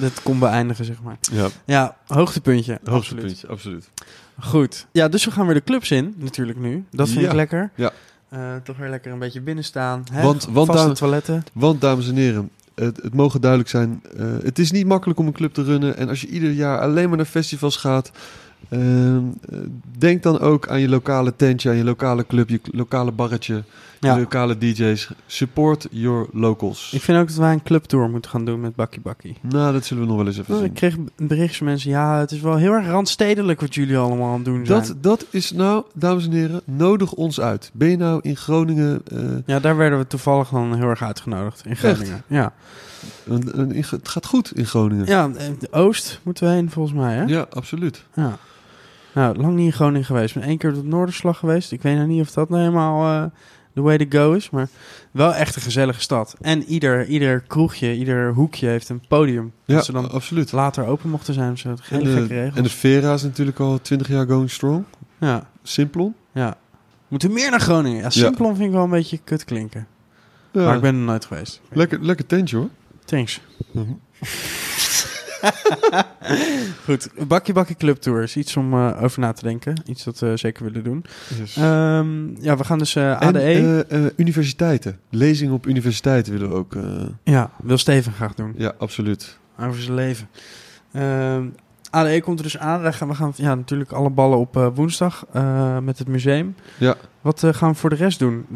het 0.00 0.22
kon 0.22 0.38
beëindigen, 0.38 0.84
zeg 0.84 1.02
maar. 1.02 1.16
Ja, 1.32 1.48
Ja, 1.64 1.96
hoogtepuntje. 2.06 2.72
absoluut. 2.74 2.94
hoogtepuntje, 2.94 3.46
absoluut. 3.48 3.88
Goed. 4.40 4.86
Ja, 4.92 5.08
dus 5.08 5.24
we 5.24 5.30
gaan 5.30 5.46
weer 5.46 5.54
de 5.54 5.64
clubs 5.64 5.90
in, 5.90 6.14
natuurlijk 6.16 6.58
nu. 6.58 6.84
Dat 6.90 7.08
vind 7.08 7.20
Ja. 7.20 7.28
ik 7.28 7.34
lekker. 7.34 7.70
Ja. 7.74 7.90
Eh, 8.28 8.38
toch 8.64 8.76
weer 8.76 8.88
lekker 8.90 9.12
een 9.12 9.18
beetje 9.18 9.40
binnen 9.40 9.64
staan. 9.64 10.04
Hè? 10.12 10.22
Want- 10.22 10.48
want 10.50 10.72
daar- 10.72 10.94
toiletten. 10.94 11.44
Want, 11.52 11.80
dames 11.80 12.08
en 12.08 12.16
heren, 12.16 12.50
het, 12.80 13.02
het 13.02 13.14
mogen 13.14 13.40
duidelijk 13.40 13.70
zijn. 13.70 14.02
eh, 14.16 14.26
het 14.42 14.58
is 14.58 14.70
niet 14.70 14.86
makkelijk 14.86 15.18
om 15.18 15.26
een 15.26 15.32
club 15.32 15.52
te 15.52 15.62
runnen. 15.62 15.96
En 15.96 16.08
als 16.08 16.20
je 16.20 16.28
ieder 16.28 16.50
jaar 16.50 16.80
alleen 16.80 17.08
maar 17.08 17.16
naar 17.16 17.26
festivals 17.26 17.76
gaat. 17.76 18.10
ehm, 18.68 19.22
eh, 19.50 19.58
denk 19.98 20.22
dan 20.22 20.40
ook 20.40 20.68
aan 20.68 20.80
je 20.80 20.88
lokale 20.88 21.36
tentje, 21.36 21.70
aan 21.70 21.76
je 21.76 21.84
lokale 21.84 22.26
club, 22.26 22.48
je 22.48 22.60
lokale 22.72 23.12
barretje, 23.12 23.62
Ja. 24.00 24.18
lokale 24.18 24.58
DJ's. 24.58 25.10
Support 25.26 25.86
your 25.90 26.26
locals. 26.32 26.92
Ik 26.94 27.02
vind 27.02 27.18
ook 27.18 27.26
dat 27.28 27.36
wij 27.36 27.52
een 27.52 27.62
clubtour 27.62 28.10
moeten 28.10 28.30
gaan 28.30 28.44
doen 28.44 28.60
met 28.60 28.74
Bakkie 28.74 29.00
Bakkie. 29.00 29.36
Nou, 29.40 29.72
dat 29.72 29.84
zullen 29.84 30.02
we 30.02 30.08
nog 30.08 30.16
wel 30.18 30.26
eens 30.26 30.38
even 30.38 30.50
Nou, 30.52 30.60
zien. 30.62 30.70
ik 30.70 30.76
kreeg 30.76 30.96
een 30.96 31.26
bericht 31.28 31.56
van 31.56 31.66
mensen, 31.66 31.90
ja, 31.90 32.18
het 32.18 32.30
is 32.30 32.40
wel 32.40 32.56
heel 32.56 32.72
erg 32.72 32.86
randstedelijk 32.86 33.60
wat 33.60 33.74
jullie 33.74 33.98
allemaal 33.98 34.28
aan 34.28 34.34
het 34.34 34.44
doen 34.44 34.66
zijn. 34.66 34.78
Dat, 34.82 34.94
dat 35.00 35.26
is 35.30 35.52
nou, 35.52 35.84
dames 35.94 36.24
en 36.26 36.32
heren, 36.32 36.60
nodig 36.64 37.12
ons 37.12 37.40
uit. 37.40 37.70
Ben 37.74 37.88
je 37.90 37.96
nou 37.96 38.20
in 38.22 38.36
Groningen... 38.36 39.00
eh, 39.12 39.18
Ja, 39.46 39.60
daar 39.60 39.76
werden 39.76 39.98
we 39.98 40.06
toevallig 40.06 40.48
dan 40.48 40.74
heel 40.74 40.88
erg 40.88 41.02
uitgenodigd 41.02 41.66
in 41.66 41.76
Groningen. 41.76 42.22
Ja. 42.26 42.52
een- 43.26 43.84
het 43.90 44.08
gaat 44.08 44.26
goed 44.26 44.56
in 44.56 44.66
Groningen. 44.66 45.06
ja, 45.06 45.28
de 45.58 45.68
Oost 45.70 46.20
moeten 46.22 46.46
we 46.48 46.52
heen 46.54 46.70
volgens 46.70 46.94
mij, 46.98 47.14
hè? 47.14 47.22
Ja, 47.24 47.46
absoluut. 47.50 48.04
Ja. 48.14 48.36
Nou, 49.14 49.36
lang 49.36 49.54
niet 49.54 49.66
in 49.66 49.72
Groningen 49.72 50.04
geweest. 50.04 50.34
Ik 50.34 50.40
ben 50.40 50.48
één 50.48 50.58
keer 50.58 50.70
op 50.70 50.82
de 50.82 50.88
Noorderslag 50.88 51.38
geweest. 51.38 51.72
Ik 51.72 51.82
weet 51.82 51.96
nog 51.98 52.06
niet 52.06 52.20
of 52.20 52.30
dat 52.30 52.48
nou 52.48 52.62
helemaal 52.62 53.22
eh 53.22 53.30
the 53.78 53.84
way 53.84 53.98
to 53.98 54.04
go 54.18 54.32
is. 54.32 54.50
Maar 54.50 54.68
wel 55.10 55.34
echt 55.34 55.56
een 55.56 55.62
gezellige 55.62 56.00
stad. 56.00 56.36
En 56.40 56.64
ieder, 56.64 57.06
ieder 57.06 57.40
kroegje, 57.40 57.94
ieder 57.96 58.32
hoekje 58.34 58.66
heeft 58.66 58.88
een 58.88 59.02
podium. 59.08 59.52
Ja, 59.64 59.74
dat 59.74 59.84
ze 59.84 59.92
dan 59.92 60.10
absoluut. 60.10 60.52
later 60.52 60.86
open 60.86 61.10
mochten 61.10 61.34
zijn. 61.34 61.52
of 61.52 61.58
Zo. 61.58 61.68
En 61.68 61.76
Hele 61.82 62.12
gekke 62.12 62.34
regels. 62.34 62.56
en 62.56 62.62
de 62.62 62.68
Vera 62.70 63.14
is 63.14 63.22
natuurlijk 63.22 63.58
al 63.58 63.80
20 63.82 64.08
jaar 64.08 64.26
going 64.26 64.50
strong. 64.50 64.84
Ja, 65.18 65.48
Simplon. 65.62 66.14
ja. 66.32 66.56
Moeten 67.08 67.32
meer 67.32 67.50
naar 67.50 67.60
Groningen. 67.60 68.02
Ja, 68.02 68.10
Simplon 68.10 68.54
vind 68.56 68.68
ik 68.68 68.74
wel 68.74 68.84
een 68.84 68.90
beetje 68.90 69.18
kut 69.24 69.44
klinken. 69.44 69.86
Ja, 70.52 70.62
Maar 70.64 70.74
ik 70.74 70.80
ben 70.80 70.94
er 70.94 71.00
nooit 71.00 71.24
geweest. 71.24 71.60
lekker, 71.72 72.04
lekker 72.04 72.26
tentje 72.26 72.56
hoor. 72.56 72.68
Thanks. 73.04 73.40
Goed, 76.84 77.08
Bakkie 77.28 77.54
Bakkie 77.54 77.76
Club 77.76 77.96
Tour 77.96 78.22
is 78.22 78.36
iets 78.36 78.56
om 78.56 78.72
eh, 78.74 79.02
over 79.02 79.20
na 79.20 79.32
te 79.32 79.42
denken. 79.42 79.82
Iets 79.86 80.04
dat 80.04 80.18
we 80.18 80.36
zeker 80.36 80.64
willen 80.64 80.84
doen. 80.84 81.04
Yes. 81.38 81.56
Ehm, 81.56 82.42
ja, 82.42 82.56
we 82.56 82.64
gaan 82.64 82.78
dus 82.78 82.94
eh, 82.96 83.10
en 83.10 83.16
ADE. 83.28 83.40
eh, 83.40 84.04
eh, 84.04 84.10
universiteiten. 84.16 84.98
Lezingen 85.10 85.54
op 85.54 85.66
universiteiten 85.66 86.32
willen 86.32 86.48
we 86.48 86.54
ook. 86.54 86.74
eh, 86.74 86.82
ja, 87.24 87.50
wil 87.62 87.78
Steven 87.78 88.12
graag 88.12 88.34
doen. 88.34 88.54
ja, 88.56 88.72
absoluut. 88.78 89.38
Over 89.60 89.82
zijn 89.82 89.94
leven. 89.94 90.28
ADE 91.90 92.20
komt 92.20 92.38
er 92.38 92.44
dus 92.44 92.58
aan. 92.58 92.92
Gaan 92.92 93.08
we 93.08 93.14
gaan 93.14 93.32
ja, 93.36 93.54
natuurlijk 93.54 93.92
alle 93.92 94.10
ballen 94.10 94.38
op 94.38 94.56
eh, 94.56 94.66
woensdag 94.74 95.26
eh, 95.32 95.78
met 95.78 95.98
het 95.98 96.08
museum. 96.08 96.54
Ja. 96.78 96.96
Wat 97.20 97.42
eh, 97.42 97.52
gaan 97.52 97.70
we 97.70 97.76
voor 97.76 97.90
de 97.90 97.96
rest 97.96 98.18
doen? 98.18 98.46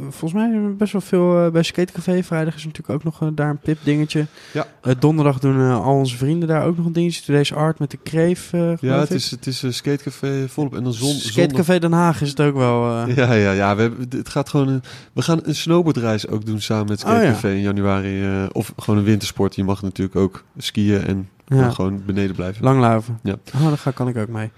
Volgens 0.00 0.32
mij 0.32 0.50
hebben 0.50 0.68
we 0.68 0.74
best 0.74 0.92
wel 0.92 1.00
veel 1.00 1.50
bij 1.50 1.62
Skatecafé. 1.62 2.22
Vrijdag 2.22 2.54
is 2.54 2.64
natuurlijk 2.64 2.94
ook 2.94 3.04
nog 3.04 3.32
daar 3.34 3.50
een 3.50 3.58
pip 3.58 3.78
dingetje. 3.82 4.26
Ja. 4.52 4.66
Donderdag 4.98 5.38
doen 5.38 5.70
al 5.70 5.94
onze 5.94 6.16
vrienden 6.16 6.48
daar 6.48 6.64
ook 6.64 6.76
nog 6.76 6.86
een 6.86 6.92
dingetje. 6.92 7.22
Today's 7.24 7.52
Art 7.52 7.78
met 7.78 7.90
de 7.90 7.96
Kreef. 7.96 8.50
Ja, 8.80 8.98
het 8.98 9.10
ik. 9.10 9.16
is, 9.16 9.30
het 9.30 9.46
is 9.46 9.62
een 9.62 9.74
skatecafé 9.74 10.48
volop. 10.48 10.74
En 10.76 10.84
dan 10.84 10.92
zon, 10.92 11.14
Skatecafé 11.14 11.78
Den 11.78 11.92
Haag 11.92 12.20
is 12.20 12.28
het 12.28 12.40
ook 12.40 12.54
wel. 12.54 13.08
Ja, 13.08 13.32
ja, 13.32 13.52
ja. 13.52 13.76
We, 13.76 13.82
hebben, 13.82 14.06
het 14.08 14.28
gaat 14.28 14.48
gewoon 14.48 14.68
een, 14.68 14.82
we 15.12 15.22
gaan 15.22 15.40
een 15.42 15.54
snowboardreis 15.54 16.28
ook 16.28 16.46
doen 16.46 16.60
samen 16.60 16.86
met 16.86 17.04
Oh, 17.04 17.10
ja. 17.10 17.16
Skatecafé 17.16 17.50
in 17.50 17.60
januari. 17.60 18.46
of 18.52 18.72
gewoon 18.76 18.98
een 18.98 19.06
wintersport. 19.06 19.54
Je 19.54 19.64
mag 19.64 19.82
natuurlijk 19.82 20.16
ook 20.16 20.44
skiën 20.56 21.06
en 21.06 21.28
ja. 21.58 21.70
gewoon 21.70 22.02
beneden 22.06 22.34
blijven. 22.36 22.64
Langluiven. 22.64 23.18
Ja. 23.22 23.36
Oh, 23.54 23.66
daar 23.66 23.78
ga, 23.78 23.90
kan 23.90 24.08
ik 24.08 24.16
ook 24.16 24.28
mee. 24.28 24.50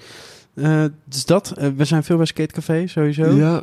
Eh, 0.55 0.85
dus 1.05 1.24
dat. 1.24 1.50
Eh, 1.50 1.68
we 1.76 1.85
zijn 1.85 2.05
veel 2.05 2.16
bij 2.16 2.26
Skatecafé, 2.26 2.87
sowieso. 2.87 3.31
Ja, 3.31 3.62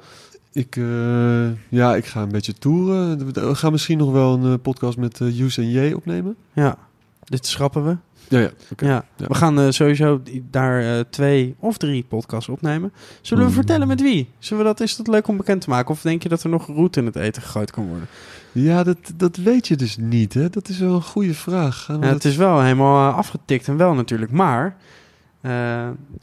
ik, 0.51 0.75
eh, 0.75 1.49
ja, 1.69 1.95
ik 1.95 2.05
ga 2.05 2.21
een 2.21 2.31
beetje 2.31 2.53
toeren. 2.53 3.33
We 3.33 3.55
gaan 3.55 3.71
misschien 3.71 3.97
nog 3.97 4.11
wel 4.11 4.43
een 4.43 4.61
podcast 4.61 4.97
met 4.97 5.17
Yus 5.17 5.57
en 5.57 5.69
J 5.69 5.93
opnemen. 5.93 6.35
Ja. 6.53 6.77
Dit 7.23 7.45
schrappen 7.45 7.85
we. 7.85 7.97
Ja, 8.29 8.39
ja. 8.39 8.49
Ja. 8.77 9.05
Ja. 9.17 9.27
We 9.27 9.33
gaan 9.35 9.59
eh, 9.59 9.69
sowieso 9.69 10.21
daar 10.51 10.81
eh, 10.97 10.99
twee 11.09 11.55
of 11.59 11.77
drie 11.77 12.03
podcasts 12.03 12.49
opnemen. 12.49 12.91
Zullen 13.21 13.43
we 13.43 13.49
Mm. 13.49 13.55
vertellen 13.55 13.87
met 13.87 14.01
wie? 14.01 14.29
Zullen 14.39 14.63
we 14.63 14.69
dat, 14.69 14.79
is 14.79 14.95
dat 14.95 15.07
leuk 15.07 15.27
om 15.27 15.37
bekend 15.37 15.61
te 15.61 15.69
maken? 15.69 15.91
Of 15.91 16.01
denk 16.01 16.23
je 16.23 16.29
dat 16.29 16.43
er 16.43 16.49
nog 16.49 16.65
roet 16.67 16.97
in 16.97 17.05
het 17.05 17.15
eten 17.15 17.41
gegooid 17.41 17.71
kan 17.71 17.87
worden? 17.87 18.07
Ja, 18.51 18.83
dat, 18.83 18.97
dat 19.15 19.35
weet 19.35 19.67
je 19.67 19.75
dus 19.75 19.97
niet, 19.97 20.33
hè? 20.33 20.49
Dat 20.49 20.69
is 20.69 20.79
wel 20.79 20.93
een 20.95 21.01
goede 21.01 21.33
vraag. 21.33 21.85
Ja, 21.87 21.97
dat- 21.97 22.09
het 22.13 22.25
is 22.25 22.35
wel 22.35 22.61
helemaal 22.61 23.09
eh, 23.11 23.17
afgetikt 23.17 23.67
en 23.67 23.77
wel 23.77 23.93
natuurlijk. 23.93 24.31
Maar 24.31 24.75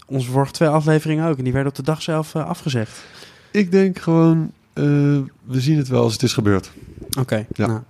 onze 0.06 0.30
vorige 0.30 0.52
twee 0.52 0.68
afleveringen 0.68 1.28
ook. 1.28 1.38
En 1.38 1.44
die 1.44 1.52
werden 1.52 1.70
op 1.70 1.76
de 1.76 1.82
dag 1.82 2.02
zelf 2.02 2.36
afgezegd. 2.36 3.04
Ik 3.50 3.70
denk 3.70 3.98
gewoon, 3.98 4.52
we 4.74 5.24
zien 5.60 5.76
het 5.76 5.88
wel 5.88 6.02
als 6.02 6.12
het 6.12 6.22
is 6.22 6.32
gebeurd. 6.32 6.70
Oké. 7.18 7.46
Ja. 7.52 7.66
nou. 7.66 7.80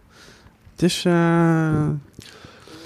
Het 0.72 0.83
is 0.83 1.05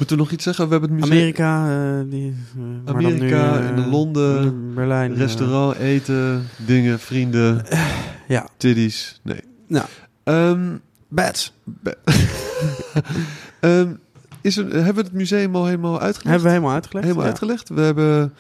Moeten 0.01 0.19
we 0.19 0.25
nog 0.25 0.33
iets 0.33 0.45
zeggen? 0.45 0.65
We 0.65 0.71
hebben 0.71 0.91
het 0.91 1.01
museum... 1.01 1.19
Amerika. 1.19 1.99
eh, 2.01 2.11
die, 2.11 2.35
eh, 2.57 2.63
maar 2.85 2.95
Amerika 2.95 3.59
nu, 3.59 3.59
eh, 3.59 3.69
en 3.69 3.89
Londen, 3.89 4.75
Berlijn. 4.75 5.15
Restaurant, 5.15 5.77
eten, 5.77 6.47
dingen, 6.67 6.99
vrienden, 6.99 7.65
ja. 8.29 8.49
tiddies. 8.57 9.21
Nee. 9.23 9.41
Nou. 9.67 10.79
Bats. 11.09 11.53
ehm, 13.61 13.93
is 14.41 14.57
er, 14.57 14.65
hebben 14.75 14.95
we 14.95 15.01
het 15.01 15.13
museum 15.13 15.57
al 15.57 15.65
helemaal 15.67 16.01
uitgelegd? 16.01 16.25
Hebben 16.25 16.43
we 16.45 16.49
helemaal 16.51 16.73
uitgelegd. 16.75 17.05
helemaal 17.07 17.25
Ja. 17.25 17.31
uitgelegd. 17.31 17.69
We 17.69 17.81
hebben 17.81 18.33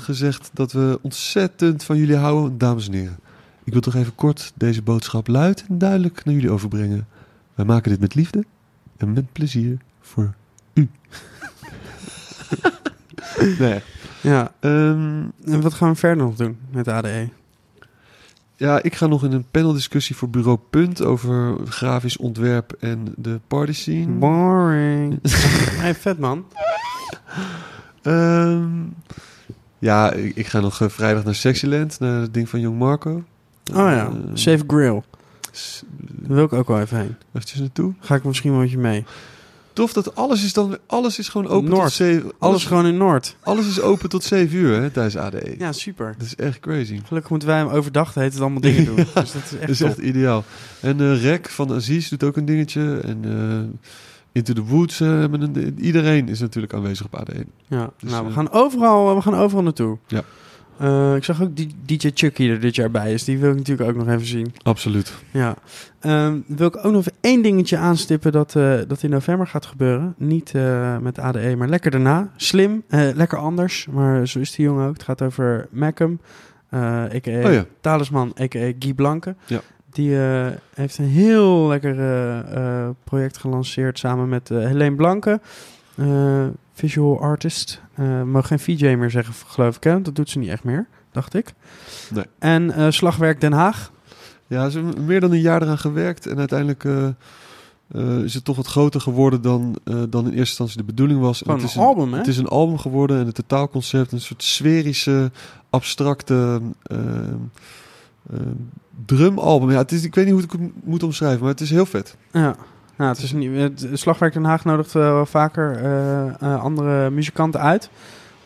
gezegd 0.00 0.50
dat 0.52 0.72
we 0.72 0.98
ontzettend 1.02 1.84
van 1.84 1.96
jullie 1.96 2.16
houden. 2.16 2.58
Dames 2.58 2.86
en 2.86 2.92
heren, 2.92 3.18
ik 3.64 3.72
wil 3.72 3.82
toch 3.82 3.94
even 3.94 4.14
kort 4.14 4.52
deze 4.54 4.82
boodschap 4.82 5.28
luid 5.28 5.64
en 5.68 5.78
duidelijk 5.78 6.24
naar 6.24 6.34
jullie 6.34 6.50
overbrengen. 6.50 7.06
Wij 7.54 7.64
maken 7.64 7.90
dit 7.90 8.00
met 8.00 8.14
liefde 8.14 8.44
en 8.96 9.12
met 9.12 9.32
plezier 9.32 9.78
voor 10.00 10.34
u. 10.74 10.88
nee. 13.58 13.80
Ja. 14.20 14.52
Ehm, 14.60 15.22
En 15.44 15.60
wat 15.60 15.74
gaan 15.74 15.88
we 15.90 15.94
verder 15.96 16.24
nog 16.24 16.34
doen 16.36 16.58
met 16.70 16.88
ADE? 16.88 17.28
ja, 18.56 18.82
ik 18.82 18.94
ga 18.94 19.06
nog 19.06 19.24
in 19.24 19.32
een 19.32 19.44
paneldiscussie 19.50 20.16
voor 20.16 20.28
Bureau 20.30 20.58
Punt 20.70 21.02
over 21.02 21.56
grafisch 21.68 22.16
ontwerp 22.16 22.72
en 22.80 23.14
de 23.16 23.40
party 23.46 23.72
scene. 23.72 24.06
Boring. 24.12 25.18
hey, 25.82 25.94
vet 25.94 26.18
man. 26.18 26.44
Ehm, 28.02 28.68
Ja, 29.78 30.12
ik, 30.12 30.36
ik 30.36 30.46
ga 30.46 30.60
nog 30.60 30.80
eh, 30.80 30.88
vrijdag 30.88 31.24
naar 31.24 31.34
Sexyland, 31.34 32.00
naar 32.00 32.20
het 32.20 32.34
ding 32.34 32.48
van 32.48 32.60
Jong 32.60 32.78
Marco. 32.78 33.10
Oh 33.10 33.76
ja, 33.76 34.06
Eh, 34.06 34.12
Safe 34.34 34.64
Grill. 34.66 35.02
Daar 36.00 36.36
wil 36.36 36.44
ik 36.44 36.52
ook 36.52 36.68
wel 36.68 36.80
even 36.80 36.98
heen. 36.98 37.16
Eventjes 37.32 37.60
naartoe. 37.60 37.92
Ga 38.00 38.14
ik 38.14 38.24
misschien 38.24 38.50
wel 38.50 38.60
met 38.60 38.70
je 38.70 38.78
mee. 38.78 39.04
Tof 39.72 39.92
dat 39.92 40.14
alles 40.14 40.44
is 40.44 40.52
dan 40.52 40.78
alles 40.86 41.18
is 41.18 41.28
gewoon 41.28 41.48
open 41.48 41.70
Noord. 41.70 41.82
tot 41.82 41.92
7 41.92 42.32
Alles 42.38 42.64
gewoon 42.64 42.86
in 42.86 42.96
Noord. 42.96 43.36
alles 43.42 43.66
is 43.66 43.80
open 43.80 44.08
tot 44.08 44.24
7 44.24 44.56
uur 44.58 44.80
hè, 44.80 44.90
tijdens 44.90 45.16
ADE. 45.16 45.54
Ja, 45.58 45.72
super. 45.72 46.14
Dat 46.18 46.26
is 46.26 46.36
echt 46.36 46.60
crazy. 46.60 47.00
Gelukkig 47.04 47.30
moeten 47.30 47.48
wij 47.48 47.58
hem 47.58 47.68
overdag 47.68 48.14
hele 48.14 48.28
tijd 48.30 48.42
allemaal 48.42 48.60
dingen 48.60 48.84
doen. 48.94 48.96
Ja, 48.96 49.04
dus 49.20 49.32
dat 49.32 49.42
is 49.44 49.52
echt, 49.52 49.60
Dat 49.60 49.68
is 49.70 49.80
echt 49.80 49.98
ideaal. 49.98 50.44
En 50.80 51.00
eh 51.00 51.22
Rek 51.22 51.48
van 51.48 51.72
Aziz 51.72 52.08
doet 52.08 52.24
ook 52.24 52.36
een 52.36 52.44
dingetje. 52.44 53.00
En 53.04 53.20
eh, 53.24 53.78
Into 54.32 54.52
the 54.52 54.64
Woods. 54.64 55.00
eh, 55.00 55.08
een, 55.42 55.78
iedereen 55.80 56.28
is 56.28 56.40
natuurlijk 56.40 56.74
aanwezig 56.74 57.06
op 57.06 57.14
ADE. 57.14 57.44
Ja, 57.66 57.90
Dus, 58.00 58.10
nou, 58.10 58.26
we 58.26 58.32
gaan 58.32 58.50
overal, 58.50 59.14
we 59.16 59.22
gaan 59.22 59.34
overal 59.34 59.62
naartoe. 59.62 59.98
Ja. 60.06 60.22
Eh, 60.80 61.14
ik 61.14 61.24
zag 61.24 61.42
ook 61.42 61.56
die 61.56 61.74
DJ 61.86 62.10
Chucky 62.14 62.48
er 62.48 62.60
dit 62.60 62.74
jaar 62.74 62.90
bij 62.90 63.12
is. 63.12 63.24
Die 63.24 63.38
wil 63.38 63.50
ik 63.50 63.56
natuurlijk 63.56 63.88
ook 63.88 63.96
nog 63.96 64.08
even 64.08 64.26
zien. 64.26 64.54
Absoluut. 64.62 65.12
Ja. 65.30 65.54
Ehm, 66.00 66.38
wil 66.46 66.66
ik 66.66 66.76
ook 66.76 66.92
nog 66.92 67.00
even 67.00 67.12
één 67.20 67.42
dingetje 67.42 67.76
aanstippen 67.76 68.32
dat, 68.32 68.56
eh, 68.56 68.78
dat 68.86 69.02
in 69.02 69.10
november 69.10 69.46
gaat 69.46 69.66
gebeuren. 69.66 70.14
Niet 70.16 70.54
eh, 70.54 70.98
met 70.98 71.18
ADE, 71.18 71.56
maar 71.56 71.68
lekker 71.68 71.90
daarna. 71.90 72.30
Slim, 72.36 72.82
lekker 72.88 73.38
anders. 73.38 73.86
Maar 73.90 74.28
zo 74.28 74.38
is 74.38 74.54
die 74.54 74.64
jongen 74.64 74.86
ook. 74.86 74.92
Het 74.92 75.02
gaat 75.02 75.22
over 75.22 75.68
eh 75.70 76.80
a.k.a. 76.80 77.46
Oh 77.46 77.52
ja. 77.52 77.64
Talisman, 77.80 78.32
a.k.a. 78.40 78.72
Guy 78.78 78.94
Blanke. 78.94 79.34
Ja. 79.46 79.60
Die 79.90 80.14
heeft 80.74 80.98
een 80.98 81.08
heel 81.08 81.68
lekker 81.68 81.94
project 83.04 83.36
gelanceerd 83.36 83.98
samen 83.98 84.28
met 84.28 84.48
Helene 84.48 84.96
Blanke. 84.96 85.40
Eh, 85.94 86.46
visual 86.72 87.20
artist. 87.20 87.80
Eh 87.94 88.22
mag 88.22 88.46
geen 88.46 88.58
VJ 88.58 88.94
meer 88.94 89.10
zeggen, 89.10 89.34
geloof 89.46 89.76
ik. 89.76 89.84
Hè? 89.84 90.02
Dat 90.02 90.14
doet 90.14 90.30
ze 90.30 90.38
niet 90.38 90.48
echt 90.48 90.64
meer, 90.64 90.86
dacht 91.12 91.34
ik. 91.34 91.52
Nee. 92.10 92.24
En 92.38 92.70
eh, 92.70 92.90
Slagwerk 92.90 93.40
Den 93.40 93.52
Haag. 93.52 93.92
Ja, 94.46 94.68
ze 94.68 94.78
hebben 94.78 95.04
meer 95.04 95.20
dan 95.20 95.32
een 95.32 95.40
jaar 95.40 95.62
eraan 95.62 95.78
gewerkt. 95.78 96.26
En 96.26 96.38
uiteindelijk 96.38 96.84
is 98.24 98.34
het 98.34 98.44
toch 98.44 98.56
wat 98.56 98.66
groter 98.66 99.00
geworden 99.00 99.42
dan, 99.42 99.76
dan 99.84 100.24
in 100.24 100.30
eerste 100.30 100.38
instantie 100.38 100.76
de 100.76 100.84
bedoeling 100.84 101.20
was. 101.20 101.42
Het 101.46 101.62
is 101.62 101.74
een 101.74 101.82
album, 101.82 102.12
hè? 102.12 102.18
Het 102.18 102.26
is 102.26 102.36
een 102.36 102.48
album 102.48 102.78
geworden 102.78 103.20
en 103.20 103.26
het 103.26 103.34
totaalconcept, 103.34 104.12
een 104.12 104.20
soort 104.20 104.42
sferische, 104.42 105.30
abstracte 105.70 106.60
eh, 106.82 106.98
eh, 108.30 108.40
drumalbum. 109.06 109.70
Ja, 109.70 109.78
het 109.78 109.92
is, 109.92 110.04
ik 110.04 110.14
weet 110.14 110.24
niet 110.24 110.34
hoe 110.34 110.42
ik 110.42 110.52
het 110.52 110.84
moet 110.84 111.02
omschrijven, 111.02 111.40
maar 111.40 111.50
het 111.50 111.60
is 111.60 111.70
heel 111.70 111.86
vet. 111.86 112.16
Ja. 112.32 112.56
Nou, 113.00 113.12
het 113.12 113.22
is 113.22 113.32
niet, 113.32 113.56
het 113.56 113.88
Slagwerk 113.92 114.32
Den 114.32 114.44
Haag 114.44 114.64
nodigt 114.64 114.94
eh, 114.94 115.02
wel 115.02 115.26
vaker 115.26 115.76
eh, 115.76 116.28
eh, 116.28 116.62
andere 116.62 117.10
muzikanten 117.10 117.60
uit. 117.60 117.90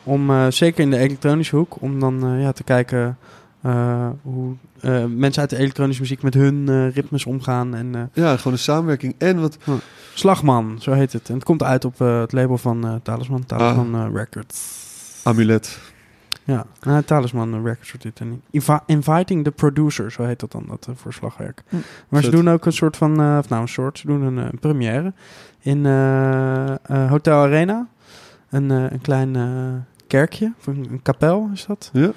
Om, 0.02 0.50
zeker 0.52 0.80
in 0.80 0.90
de 0.90 0.98
elektronische 0.98 1.56
hoek, 1.56 1.76
om 1.80 2.00
dan 2.00 2.38
ja, 2.40 2.52
te 2.52 2.64
kijken 2.64 3.18
hoe 4.22 4.54
mensen 5.08 5.40
uit 5.40 5.50
de 5.50 5.56
elektronische 5.56 6.02
muziek 6.02 6.22
met 6.22 6.34
hun 6.34 6.90
ritmes 6.90 7.24
omgaan. 7.24 7.74
En 7.74 8.10
Ja, 8.12 8.36
gewoon 8.36 8.52
een 8.52 8.58
samenwerking. 8.58 9.14
En 9.18 9.40
wat, 9.40 9.58
Slagman, 10.14 10.76
zo 10.80 10.92
heet 10.92 11.12
het. 11.12 11.28
En 11.28 11.34
het 11.34 11.44
komt 11.44 11.62
uit 11.62 11.84
op 11.84 11.98
het 11.98 12.32
label 12.32 12.58
van 12.58 13.00
Talisman, 13.02 13.46
Talisman 13.46 13.94
eh, 13.94 14.06
Records. 14.14 15.20
amulet. 15.22 15.78
Ja, 16.44 16.64
nou, 16.80 17.02
Talisman 17.02 17.62
Records 17.64 17.88
wordt 17.90 18.02
dit 18.02 18.20
en. 18.20 18.42
Invi- 18.50 18.80
Inviting 18.86 19.44
the 19.44 19.50
Producer, 19.50 20.12
zo 20.12 20.22
heet 20.24 20.40
dat 20.40 20.52
dan, 20.52 20.64
dat 20.68 20.86
eh, 20.88 20.94
voor 20.96 21.12
slagwerk. 21.12 21.62
Hm, 21.68 21.76
Maar 22.08 22.22
ze 22.22 22.30
doen 22.30 22.50
ook 22.50 22.66
een 22.66 22.72
soort 22.72 22.96
van, 22.96 23.20
eh, 23.20 23.36
of 23.38 23.48
nou 23.48 23.62
een 23.62 23.68
soort, 23.68 23.98
ze 23.98 24.06
doen 24.06 24.22
een, 24.22 24.38
eh, 24.38 24.58
première 24.60 25.12
in 25.60 25.86
eh, 25.86 26.70
eh, 26.70 27.10
Hotel 27.10 27.38
Arena. 27.42 27.86
Een, 28.50 28.70
eh, 28.70 28.90
een 28.90 29.00
klein 29.00 29.36
eh, 29.36 29.44
kerkje, 30.06 30.52
of 30.58 30.66
een, 30.66 30.86
een 30.90 31.02
kapel 31.02 31.50
is 31.52 31.66
dat. 31.66 31.90
Ja, 31.92 32.10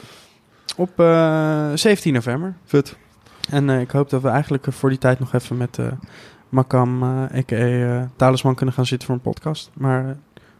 Op 0.76 1.00
eh, 1.00 1.72
17 1.74 2.14
november. 2.14 2.54
vet. 2.66 2.98
En 3.50 3.70
eh, 3.70 3.80
ik 3.82 3.92
hoop 3.92 4.10
dat 4.10 4.22
we 4.22 4.28
eigenlijk 4.30 4.68
eh, 4.68 4.74
voor 4.74 4.90
die 4.90 4.98
tijd 4.98 5.20
nog 5.20 5.34
even 5.34 5.58
met 5.58 5.78
eh 5.78 5.86
Makam, 6.50 7.04
eh 7.04 7.10
a.k.a. 7.38 7.56
eh, 7.56 8.02
Talisman, 8.16 8.56
kunnen 8.56 8.76
gaan 8.76 8.86
zitten 8.86 9.08
voor 9.08 9.16
een 9.16 9.22
podcast. 9.22 9.70
Maar 9.74 10.06
eh, 10.06 10.12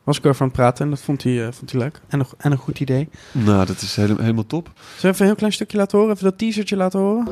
was 0.08 0.18
ik 0.18 0.26
over 0.26 0.42
aan 0.42 0.48
het 0.48 0.56
praten 0.56 0.84
en 0.86 0.90
dat 0.90 1.00
vond 1.00 1.24
hij, 1.24 1.46
eh, 1.46 1.52
vond 1.52 1.72
hij 1.72 1.80
leuk. 1.82 2.02
En 2.08 2.20
een, 2.20 2.26
en 2.38 2.52
een 2.52 2.58
goed 2.58 2.80
idee. 2.80 3.10
Nou, 3.32 3.66
dat 3.66 3.82
is 3.82 3.96
hele- 3.96 4.22
helemaal 4.22 4.46
top. 4.46 4.72
Zullen 4.76 5.02
we 5.02 5.08
even 5.08 5.20
een 5.20 5.26
heel 5.26 5.36
klein 5.36 5.54
stukje 5.54 5.78
laten 5.78 5.98
horen? 5.98 6.14
Even 6.14 6.30
dat 6.30 6.38
teasertje 6.38 6.76
laten 6.76 7.00
horen? 7.00 7.26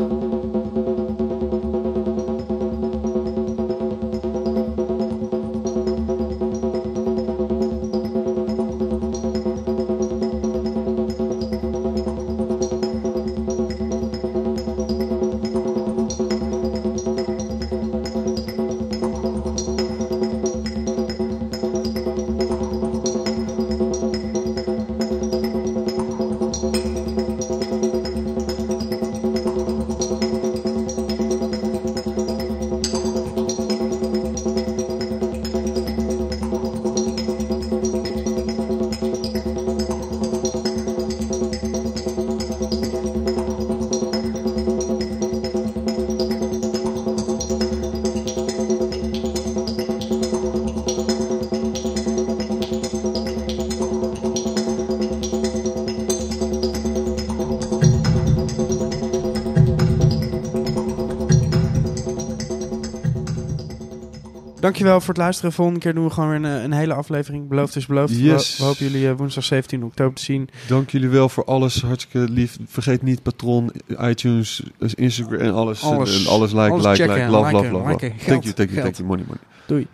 Dankjewel 64.65 64.99
voor 64.99 65.13
het 65.13 65.17
luisteren. 65.17 65.51
Volgende 65.51 65.79
keer 65.79 65.93
doen 65.93 66.05
we 66.05 66.09
gewoon 66.09 66.29
weer 66.29 66.37
een, 66.37 66.63
een 66.63 66.71
hele 66.71 66.93
aflevering. 66.93 67.47
Beloofd 67.47 67.75
is 67.75 67.85
beloofd. 67.85 68.19
Yes. 68.19 68.51
We, 68.51 68.63
we 68.63 68.69
hopen 68.69 68.85
jullie 68.89 69.09
eh, 69.09 69.15
woensdag 69.15 69.43
17 69.43 69.83
oktober 69.83 70.13
te 70.13 70.23
zien. 70.23 70.49
Dank 70.67 70.89
jullie 70.89 71.09
wel 71.09 71.29
voor 71.29 71.43
alles. 71.43 71.81
Hartstikke 71.81 72.31
lief. 72.31 72.57
Vergeet 72.67 73.01
niet 73.01 73.23
Patron, 73.23 73.71
iTunes, 74.01 74.63
Instagram 74.79 75.39
en 75.39 75.53
alles. 75.53 75.83
Alles. 75.83 76.25
En 76.25 76.31
alles 76.31 76.51
like, 76.51 76.69
Alles 76.69 76.85
like, 76.85 76.95
checken, 76.95 77.15
like. 77.15 77.31
Love, 77.31 77.51
love, 77.51 77.55
liken, 77.55 77.71
love, 77.71 77.89
love. 77.89 78.03
liken. 78.03 78.25
Thank 78.25 78.43
you, 78.43 78.53
thank 78.53 78.69
you, 78.69 78.81
thank 78.81 78.95
you. 78.95 79.07
Money, 79.07 79.23
money. 79.27 79.41
Doei. 79.65 79.87